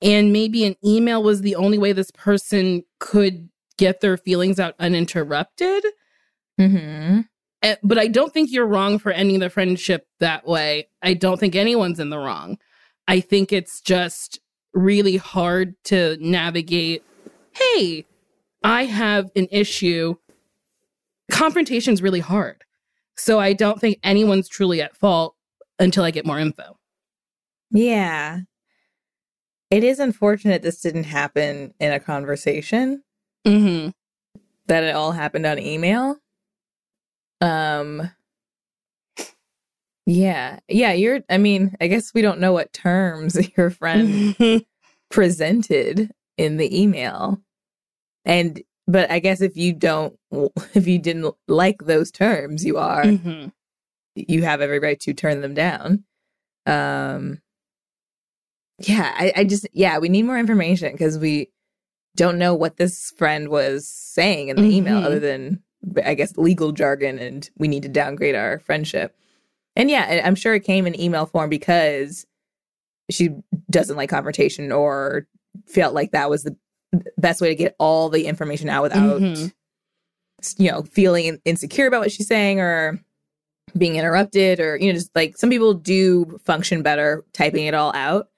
[0.00, 4.74] and maybe an email was the only way this person could get their feelings out
[4.78, 5.84] uninterrupted.
[6.60, 7.20] Mm-hmm.
[7.62, 10.88] Eh, But I don't think you're wrong for ending the friendship that way.
[11.02, 12.58] I don't think anyone's in the wrong.
[13.08, 14.38] I think it's just
[14.72, 17.02] really hard to navigate.
[17.52, 18.06] Hey,
[18.62, 20.16] I have an issue.
[21.30, 22.64] Confrontation's really hard.
[23.16, 25.34] So I don't think anyone's truly at fault
[25.78, 26.78] until I get more info.
[27.70, 28.40] Yeah.
[29.70, 33.02] It is unfortunate this didn't happen in a conversation,
[33.46, 33.90] Mm-hmm.
[34.66, 36.16] that it all happened on email.
[37.40, 38.10] Um
[40.06, 40.58] Yeah.
[40.68, 44.36] Yeah, you're I mean, I guess we don't know what terms your friend
[45.10, 47.40] presented in the email.
[48.24, 50.18] And but I guess if you don't
[50.74, 53.52] if you didn't like those terms, you are Mhm.
[54.14, 56.04] you have every right to turn them down.
[56.66, 57.40] Um
[58.80, 61.50] yeah, I, I just yeah, we need more information because we
[62.16, 65.04] don't know what this friend was saying in the email Mhm.
[65.04, 65.62] other than
[66.04, 69.16] I guess legal jargon and we need to downgrade our friendship.
[69.76, 72.26] And yeah, I'm sure it came in email form because
[73.10, 73.30] she
[73.70, 75.26] doesn't like confrontation or
[75.66, 76.56] felt like that was the
[77.18, 79.52] best way to get all the information out without Mhm.
[80.58, 82.98] you know feeling insecure about what she's saying or
[83.76, 87.92] being interrupted or you know just like some people do function better typing it all
[87.94, 88.28] out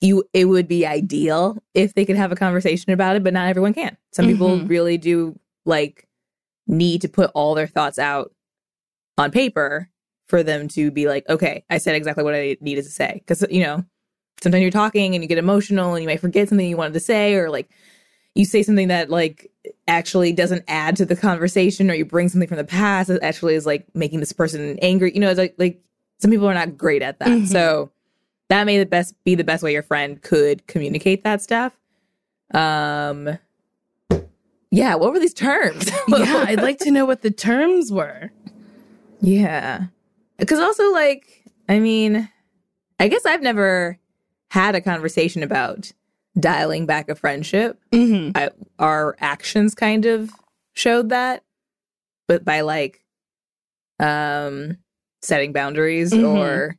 [0.00, 3.48] you it would be ideal if they could have a conversation about it but not
[3.48, 4.68] everyone can some people Mhm.
[4.68, 6.06] really do like
[6.66, 8.32] need to put all their thoughts out
[9.16, 9.88] on paper
[10.28, 13.44] for them to be like okay i said exactly what i needed to say because
[13.50, 13.82] you know
[14.42, 17.00] sometimes you're talking and you get emotional and you might forget something you wanted to
[17.00, 17.68] say or like
[18.34, 19.50] you say something that like
[19.88, 23.54] actually doesn't add to the conversation or you bring something from the past that actually
[23.54, 25.12] is like making this person angry.
[25.12, 25.80] You know it's like like
[26.18, 27.28] some people are not great at that.
[27.28, 27.46] Mhm.
[27.48, 27.90] so
[28.48, 31.72] that may the best be the best way your friend could communicate that stuff.
[32.54, 33.38] Um
[34.70, 35.90] yeah what were these terms?
[36.08, 38.30] Yeah, I'd like to know what the terms were.
[39.20, 39.86] yeah.
[40.38, 42.28] Because also like i mean
[43.00, 43.98] i guess i've never
[44.50, 45.92] had a conversation about
[46.38, 47.78] dialing back a friendship.
[47.92, 48.36] Mm-hmm.
[48.36, 50.30] I, our actions kind of
[50.74, 51.44] showed that,
[52.28, 53.02] but by like
[54.00, 54.76] um
[55.22, 56.24] setting boundaries Mhm.
[56.36, 56.76] or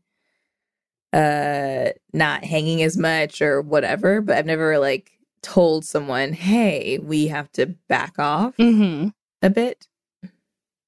[1.11, 4.21] uh not hanging as much or whatever.
[4.21, 5.11] But I've never like
[5.41, 9.09] told someone, "Hey, we have to back off Mm-hmm.
[9.41, 9.87] a bit,"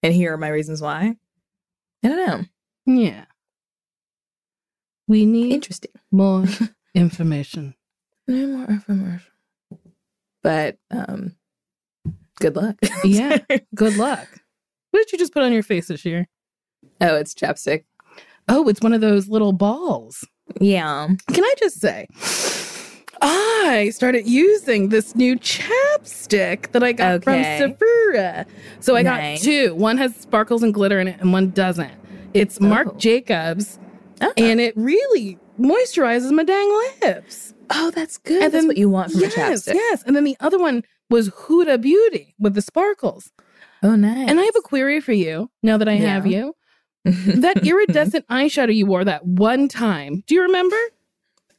[0.04, 1.16] and here are my reasons why.
[2.04, 2.28] I don't
[2.88, 2.94] know.
[3.02, 3.26] Yeah.
[5.12, 5.92] We need Interesting.
[6.10, 6.46] more
[6.96, 7.76] information.
[8.30, 9.28] No more information.
[10.42, 11.36] But um
[12.40, 12.78] good luck.
[13.04, 13.40] Yeah.
[13.76, 14.30] Good luck.
[14.92, 16.30] What did you just put on your face this year?
[17.02, 17.84] oh, it's chapstick.
[18.48, 20.24] Oh, it's one of those little balls.
[20.62, 21.10] Yeah.
[21.34, 22.08] Can I just say,
[23.22, 27.60] I started using this new chapstick that I got Okay.
[27.60, 28.46] from Sephora.
[28.80, 29.40] So I Nice.
[29.40, 29.76] got two.
[29.76, 31.92] One has sparkles and glitter in it, and one doesn't.
[32.34, 32.96] It's Marc Oh.
[32.98, 33.78] Jacobs,
[34.22, 34.32] Oh.
[34.38, 36.70] and it really moisturizes my dang
[37.02, 37.54] lips.
[37.70, 38.36] Oh, that's good.
[38.44, 39.40] And that's then- what you want from yes, a
[39.72, 39.74] chapstick.
[39.76, 40.04] yes.
[40.06, 43.32] And then the other one was Huda Beauty with the sparkles.
[43.84, 44.30] Oh, nice.
[44.30, 46.54] And I have a query for you now that I have you.
[47.04, 50.24] That iridescent eyeshadow you wore that one time.
[50.28, 50.78] Do you remember?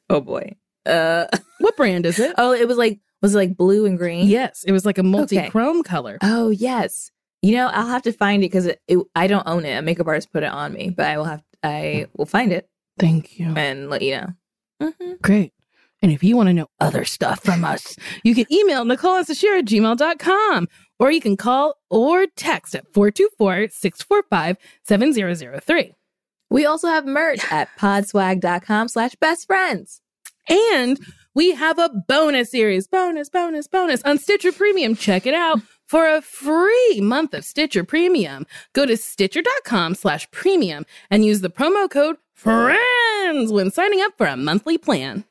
[0.09, 0.53] oh boy.
[0.87, 1.27] Uh.
[1.59, 2.35] What brand is it?
[2.39, 4.27] Oh, it was like was it like blue and green?
[4.29, 6.19] Yes, it was like a multi-chrome color.
[6.23, 7.11] Oh yes.
[7.41, 8.71] You know, I'll have to find it because
[9.17, 9.77] I don't own it.
[9.77, 12.69] A makeup artist put it on me, but I will have I will find it
[12.99, 13.55] Thank you.
[13.57, 14.27] and let you know.
[14.91, 15.21] Mhm.
[15.23, 15.53] Great.
[16.03, 19.27] And if you want to know other stuff from us, you can email Nicole and
[19.27, 25.93] Sashira at gmail.com or you can call or text at 424 645 7003.
[26.51, 30.01] We also have merch at podswag.com slash best friends.
[30.49, 30.99] And
[31.35, 34.95] we have a bonus series, bonus, bonus, bonus on Stitcher Premium.
[34.97, 35.61] Check it out
[35.93, 38.47] for a free month of Stitcher Premium.
[38.73, 44.27] Go to stitcher.com slash premium and use the promo code FRIENDS when signing up for
[44.27, 45.25] a monthly plan.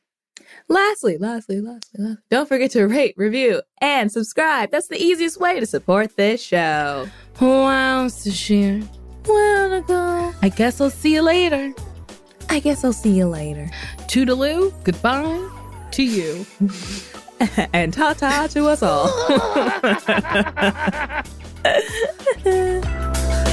[0.67, 4.69] Lastly, lastly, lastly, lastly, don't forget to rate, review, and subscribe.
[4.69, 7.09] That's the easiest way to support this show.
[7.39, 8.87] Wow, Sasheer.
[9.27, 11.73] Well, Nicole, I guess I'll see you later.
[12.49, 13.67] I guess I'll see you later.
[14.01, 16.45] Toodaloo, goodbye to you.
[17.73, 19.09] and ta ta to us all.